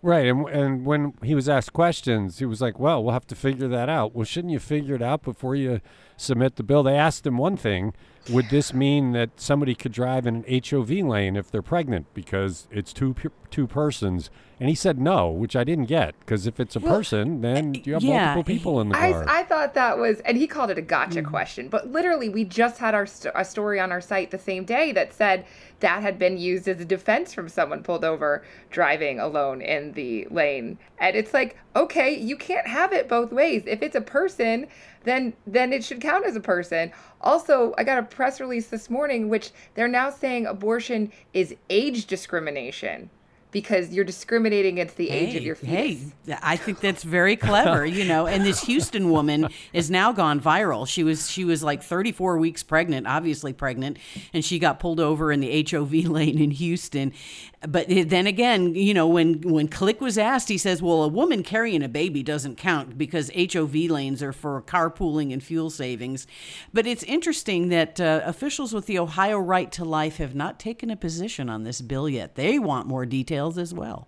Right, 0.02 0.28
and 0.28 0.48
and 0.48 0.86
when 0.86 1.14
he 1.24 1.36
was 1.36 1.50
asked 1.50 1.74
questions, 1.74 2.40
he 2.40 2.46
was 2.46 2.62
like, 2.62 2.80
"Well, 2.80 3.04
we'll 3.04 3.14
have 3.14 3.28
to 3.28 3.36
figure 3.36 3.68
that 3.68 3.90
out." 3.90 4.16
Well, 4.16 4.26
shouldn't 4.26 4.54
you 4.54 4.60
figure 4.60 4.96
it 4.96 5.02
out 5.02 5.24
before 5.24 5.56
you 5.56 5.82
submit 6.18 6.58
the 6.58 6.64
bill? 6.64 6.84
They 6.84 6.98
asked 6.98 7.26
him 7.26 7.38
one 7.38 7.56
thing: 7.56 7.94
Would 8.30 8.50
this 8.50 8.74
mean 8.74 9.14
that 9.14 9.30
somebody 9.38 9.76
could 9.76 9.94
drive 9.94 10.28
in 10.28 10.44
an 10.46 10.62
HOV 10.70 10.90
lane 10.90 11.36
if 11.38 11.50
they're 11.50 11.62
pregnant 11.62 12.08
because 12.14 12.68
it's 12.72 12.92
two 12.92 13.16
two 13.50 13.68
persons? 13.68 14.30
And 14.60 14.70
he 14.70 14.74
said 14.76 14.98
no, 15.00 15.30
which 15.30 15.56
I 15.56 15.64
didn't 15.64 15.86
get 15.86 16.20
because 16.22 16.48
if 16.48 16.60
it's 16.60 16.76
a 16.76 16.80
person, 16.80 17.42
then 17.42 17.76
you 17.76 17.94
have 17.94 18.02
yeah, 18.02 18.34
multiple 18.34 18.44
people 18.44 18.82
in 18.82 18.90
the 18.90 18.98
I, 18.98 19.12
car. 19.12 19.26
I 19.28 19.44
thought 19.44 19.76
that 19.76 20.00
was, 20.00 20.20
and 20.22 20.36
he 20.36 20.48
called 20.48 20.72
it 20.72 20.80
a 20.80 20.82
gotcha 20.82 21.22
Mm. 21.22 21.30
question, 21.30 21.68
but 21.68 21.92
literally, 21.92 22.28
we 22.28 22.44
just 22.44 22.80
had 22.80 22.96
our 22.96 23.06
st- 23.06 23.36
a 23.38 23.46
story 23.46 23.80
on 23.80 23.92
our 23.92 24.02
site 24.02 24.32
the 24.32 24.40
same 24.40 24.66
day 24.66 24.92
that 24.94 25.14
said 25.14 25.46
that 25.82 26.02
had 26.02 26.18
been 26.18 26.40
used 26.40 26.68
as 26.68 26.82
a 26.82 26.86
defense 26.86 27.36
from 27.36 27.48
someone 27.48 27.84
pulled 27.84 28.04
over 28.04 28.44
driving 28.72 29.20
alone 29.20 29.62
in 29.62 29.92
the 29.92 30.26
lane. 30.32 30.80
And 30.98 31.16
it's 31.16 31.36
like, 31.36 31.56
okay, 31.76 32.18
you 32.18 32.36
can't 32.36 32.66
have 32.66 32.92
it 32.94 33.08
both 33.08 33.32
ways. 33.32 33.62
If 33.68 33.84
it's 33.84 33.96
a 33.96 34.02
person, 34.02 34.66
then 35.08 35.34
then 35.46 35.74
it 35.74 35.84
should 35.84 36.02
count 36.02 36.26
as 36.26 36.36
a 36.36 36.42
person. 36.42 36.92
Also, 37.22 37.74
I 37.78 37.84
got 37.84 38.00
a 38.00 38.04
press 38.04 38.40
release 38.40 38.68
this 38.68 38.90
morning 38.90 39.30
which 39.30 39.52
they're 39.76 39.88
now 39.88 40.10
saying 40.10 40.46
abortion 40.46 41.12
is 41.34 41.56
age 41.70 42.06
discrimination 42.06 43.10
because 43.58 43.92
you're 43.92 44.06
discriminating 44.06 44.76
against 44.76 44.98
the 44.98 45.10
age 45.10 45.34
of 45.34 45.42
your 45.42 45.56
fetus. 45.56 46.14
Hey, 46.28 46.38
I 46.44 46.58
think 46.58 46.80
that's 46.80 47.02
very 47.02 47.36
clever, 47.36 47.88
you 47.88 48.06
know. 48.06 48.28
And 48.28 48.46
this 48.46 48.62
Houston 48.66 49.10
woman 49.10 49.48
is 49.74 49.90
now 49.90 50.12
gone 50.12 50.40
viral. 50.40 50.88
She 50.88 51.04
was 51.04 51.28
she 51.28 51.44
was 51.44 51.64
like 51.64 51.82
34 51.82 52.38
weeks 52.38 52.62
pregnant, 52.62 53.08
obviously 53.08 53.54
pregnant, 53.54 53.98
and 54.32 54.46
she 54.46 54.60
got 54.60 54.80
pulled 54.80 55.00
over 55.00 55.32
in 55.32 55.40
the 55.40 55.66
HOV 55.68 55.92
lane 56.06 56.40
in 56.40 56.52
Houston. 56.52 57.14
But 57.68 57.88
then 57.90 58.28
again, 58.28 58.76
you 58.76 58.94
know, 58.94 59.08
when 59.08 59.42
when 59.42 59.68
Click 59.68 60.00
was 60.00 60.20
asked, 60.20 60.48
he 60.50 60.60
says, 60.60 60.80
"Well, 60.80 61.02
a 61.02 61.08
woman 61.08 61.42
carrying 61.42 61.82
a 61.82 61.90
baby 61.90 62.22
doesn't 62.22 62.58
count 62.58 62.96
because 62.96 63.32
HOV 63.36 63.74
lanes 63.74 64.22
are 64.22 64.34
for 64.34 64.62
carpooling 64.62 65.34
and 65.34 65.42
fuel 65.42 65.72
savings." 65.72 66.28
But 66.72 66.86
it's 66.86 67.02
interesting 67.04 67.70
that 67.70 68.00
uh, 68.00 68.22
officials 68.24 68.74
with 68.74 68.86
the 68.86 69.00
Ohio 69.00 69.40
Right 69.40 69.72
to 69.72 69.84
Life 69.84 70.18
have 70.18 70.36
not 70.36 70.60
taken 70.60 70.92
a 70.92 70.96
position 70.96 71.50
on 71.50 71.64
this 71.64 71.82
bill 71.82 72.08
yet. 72.08 72.36
They 72.36 72.60
want 72.60 72.86
more 72.86 73.08
details 73.08 73.47
as 73.56 73.74
well. 73.74 74.08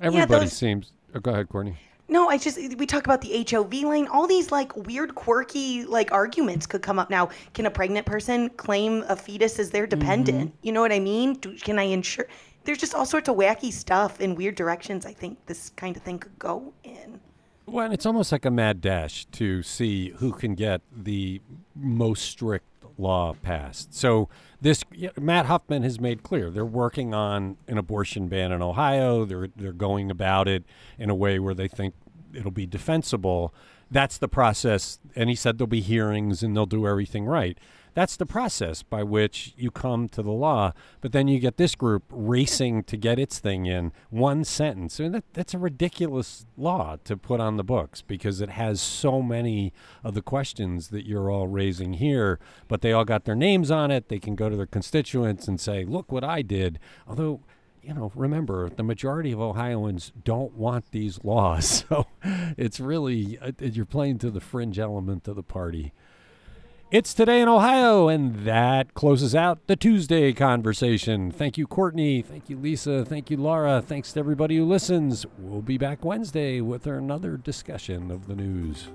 Everybody 0.00 0.44
those- 0.46 0.52
seems. 0.52 0.92
Oh, 1.14 1.20
go 1.20 1.30
ahead, 1.30 1.48
Courtney. 1.48 1.76
No, 2.08 2.28
I 2.28 2.36
just 2.36 2.58
we 2.58 2.84
talk 2.84 3.06
about 3.06 3.22
the 3.22 3.46
HOV 3.48 3.72
lane. 3.84 4.06
All 4.08 4.26
these 4.26 4.52
like 4.52 4.76
weird, 4.76 5.14
quirky 5.14 5.84
like 5.84 6.12
arguments 6.12 6.66
could 6.66 6.82
come 6.82 6.98
up 6.98 7.08
now. 7.08 7.30
Can 7.54 7.64
a 7.64 7.70
pregnant 7.70 8.04
person 8.04 8.50
claim 8.50 9.02
a 9.08 9.16
fetus 9.16 9.58
as 9.58 9.70
their 9.70 9.86
dependent? 9.86 10.48
Mm-hmm. 10.48 10.56
You 10.66 10.72
know 10.72 10.82
what 10.82 10.92
I 10.92 10.98
mean? 10.98 11.34
Do, 11.34 11.56
can 11.56 11.78
I 11.78 11.84
insure? 11.84 12.26
There's 12.64 12.78
just 12.78 12.94
all 12.94 13.06
sorts 13.06 13.28
of 13.28 13.36
wacky 13.36 13.72
stuff 13.72 14.20
in 14.20 14.34
weird 14.34 14.56
directions. 14.56 15.06
I 15.06 15.12
think 15.14 15.38
this 15.46 15.70
kind 15.70 15.96
of 15.96 16.02
thing 16.02 16.18
could 16.18 16.38
go 16.38 16.74
in. 16.84 17.18
Well, 17.64 17.84
and 17.86 17.94
it's 17.94 18.04
almost 18.04 18.30
like 18.30 18.44
a 18.44 18.50
mad 18.50 18.80
dash 18.82 19.24
to 19.26 19.62
see 19.62 20.10
who 20.10 20.32
can 20.32 20.54
get 20.54 20.82
the 20.94 21.40
most 21.74 22.24
strict 22.26 22.66
law 22.98 23.34
passed. 23.42 23.94
So 23.94 24.28
this 24.62 24.84
Matt 25.20 25.46
Huffman 25.46 25.82
has 25.82 26.00
made 26.00 26.22
clear 26.22 26.48
they're 26.48 26.64
working 26.64 27.12
on 27.12 27.56
an 27.66 27.78
abortion 27.78 28.28
ban 28.28 28.52
in 28.52 28.62
Ohio. 28.62 29.24
They're 29.24 29.48
they're 29.56 29.72
going 29.72 30.10
about 30.10 30.46
it 30.48 30.64
in 30.98 31.10
a 31.10 31.14
way 31.14 31.38
where 31.38 31.52
they 31.52 31.68
think 31.68 31.94
it'll 32.32 32.52
be 32.52 32.66
defensible. 32.66 33.52
That's 33.90 34.16
the 34.16 34.28
process, 34.28 35.00
and 35.16 35.28
he 35.28 35.34
said 35.34 35.58
there'll 35.58 35.66
be 35.66 35.80
hearings 35.80 36.42
and 36.42 36.56
they'll 36.56 36.64
do 36.64 36.86
everything 36.86 37.26
right. 37.26 37.58
That's 37.94 38.16
the 38.16 38.26
process 38.26 38.82
by 38.82 39.02
which 39.02 39.52
you 39.56 39.70
come 39.70 40.08
to 40.10 40.22
the 40.22 40.32
law. 40.32 40.72
But 41.00 41.12
then 41.12 41.28
you 41.28 41.38
get 41.38 41.56
this 41.58 41.74
group 41.74 42.04
racing 42.10 42.84
to 42.84 42.96
get 42.96 43.18
its 43.18 43.38
thing 43.38 43.66
in 43.66 43.92
one 44.10 44.44
sentence. 44.44 44.98
I 44.98 45.04
mean, 45.04 45.12
that, 45.12 45.24
that's 45.34 45.54
a 45.54 45.58
ridiculous 45.58 46.46
law 46.56 46.96
to 47.04 47.16
put 47.16 47.40
on 47.40 47.56
the 47.56 47.64
books 47.64 48.00
because 48.00 48.40
it 48.40 48.50
has 48.50 48.80
so 48.80 49.20
many 49.20 49.72
of 50.02 50.14
the 50.14 50.22
questions 50.22 50.88
that 50.88 51.06
you're 51.06 51.30
all 51.30 51.48
raising 51.48 51.94
here. 51.94 52.38
But 52.66 52.80
they 52.80 52.92
all 52.92 53.04
got 53.04 53.24
their 53.24 53.36
names 53.36 53.70
on 53.70 53.90
it. 53.90 54.08
They 54.08 54.18
can 54.18 54.34
go 54.34 54.48
to 54.48 54.56
their 54.56 54.66
constituents 54.66 55.46
and 55.46 55.60
say, 55.60 55.84
look 55.84 56.10
what 56.10 56.24
I 56.24 56.40
did. 56.42 56.78
Although, 57.06 57.40
you 57.82 57.92
know, 57.92 58.10
remember, 58.14 58.70
the 58.70 58.82
majority 58.82 59.32
of 59.32 59.40
Ohioans 59.40 60.12
don't 60.24 60.54
want 60.54 60.90
these 60.92 61.22
laws. 61.24 61.84
So 61.92 62.06
it's 62.56 62.80
really, 62.80 63.38
uh, 63.38 63.52
you're 63.58 63.84
playing 63.84 64.18
to 64.18 64.30
the 64.30 64.40
fringe 64.40 64.78
element 64.78 65.28
of 65.28 65.36
the 65.36 65.42
party. 65.42 65.92
It's 66.92 67.14
today 67.14 67.40
in 67.40 67.48
Ohio, 67.48 68.08
and 68.08 68.44
that 68.44 68.92
closes 68.92 69.34
out 69.34 69.66
the 69.66 69.76
Tuesday 69.76 70.34
conversation. 70.34 71.30
Thank 71.30 71.56
you, 71.56 71.66
Courtney. 71.66 72.20
Thank 72.20 72.50
you, 72.50 72.58
Lisa. 72.58 73.02
Thank 73.02 73.30
you, 73.30 73.38
Laura. 73.38 73.80
Thanks 73.80 74.12
to 74.12 74.20
everybody 74.20 74.58
who 74.58 74.66
listens. 74.66 75.24
We'll 75.38 75.62
be 75.62 75.78
back 75.78 76.04
Wednesday 76.04 76.60
with 76.60 76.86
another 76.86 77.38
discussion 77.38 78.10
of 78.10 78.26
the 78.26 78.34
news. 78.34 78.88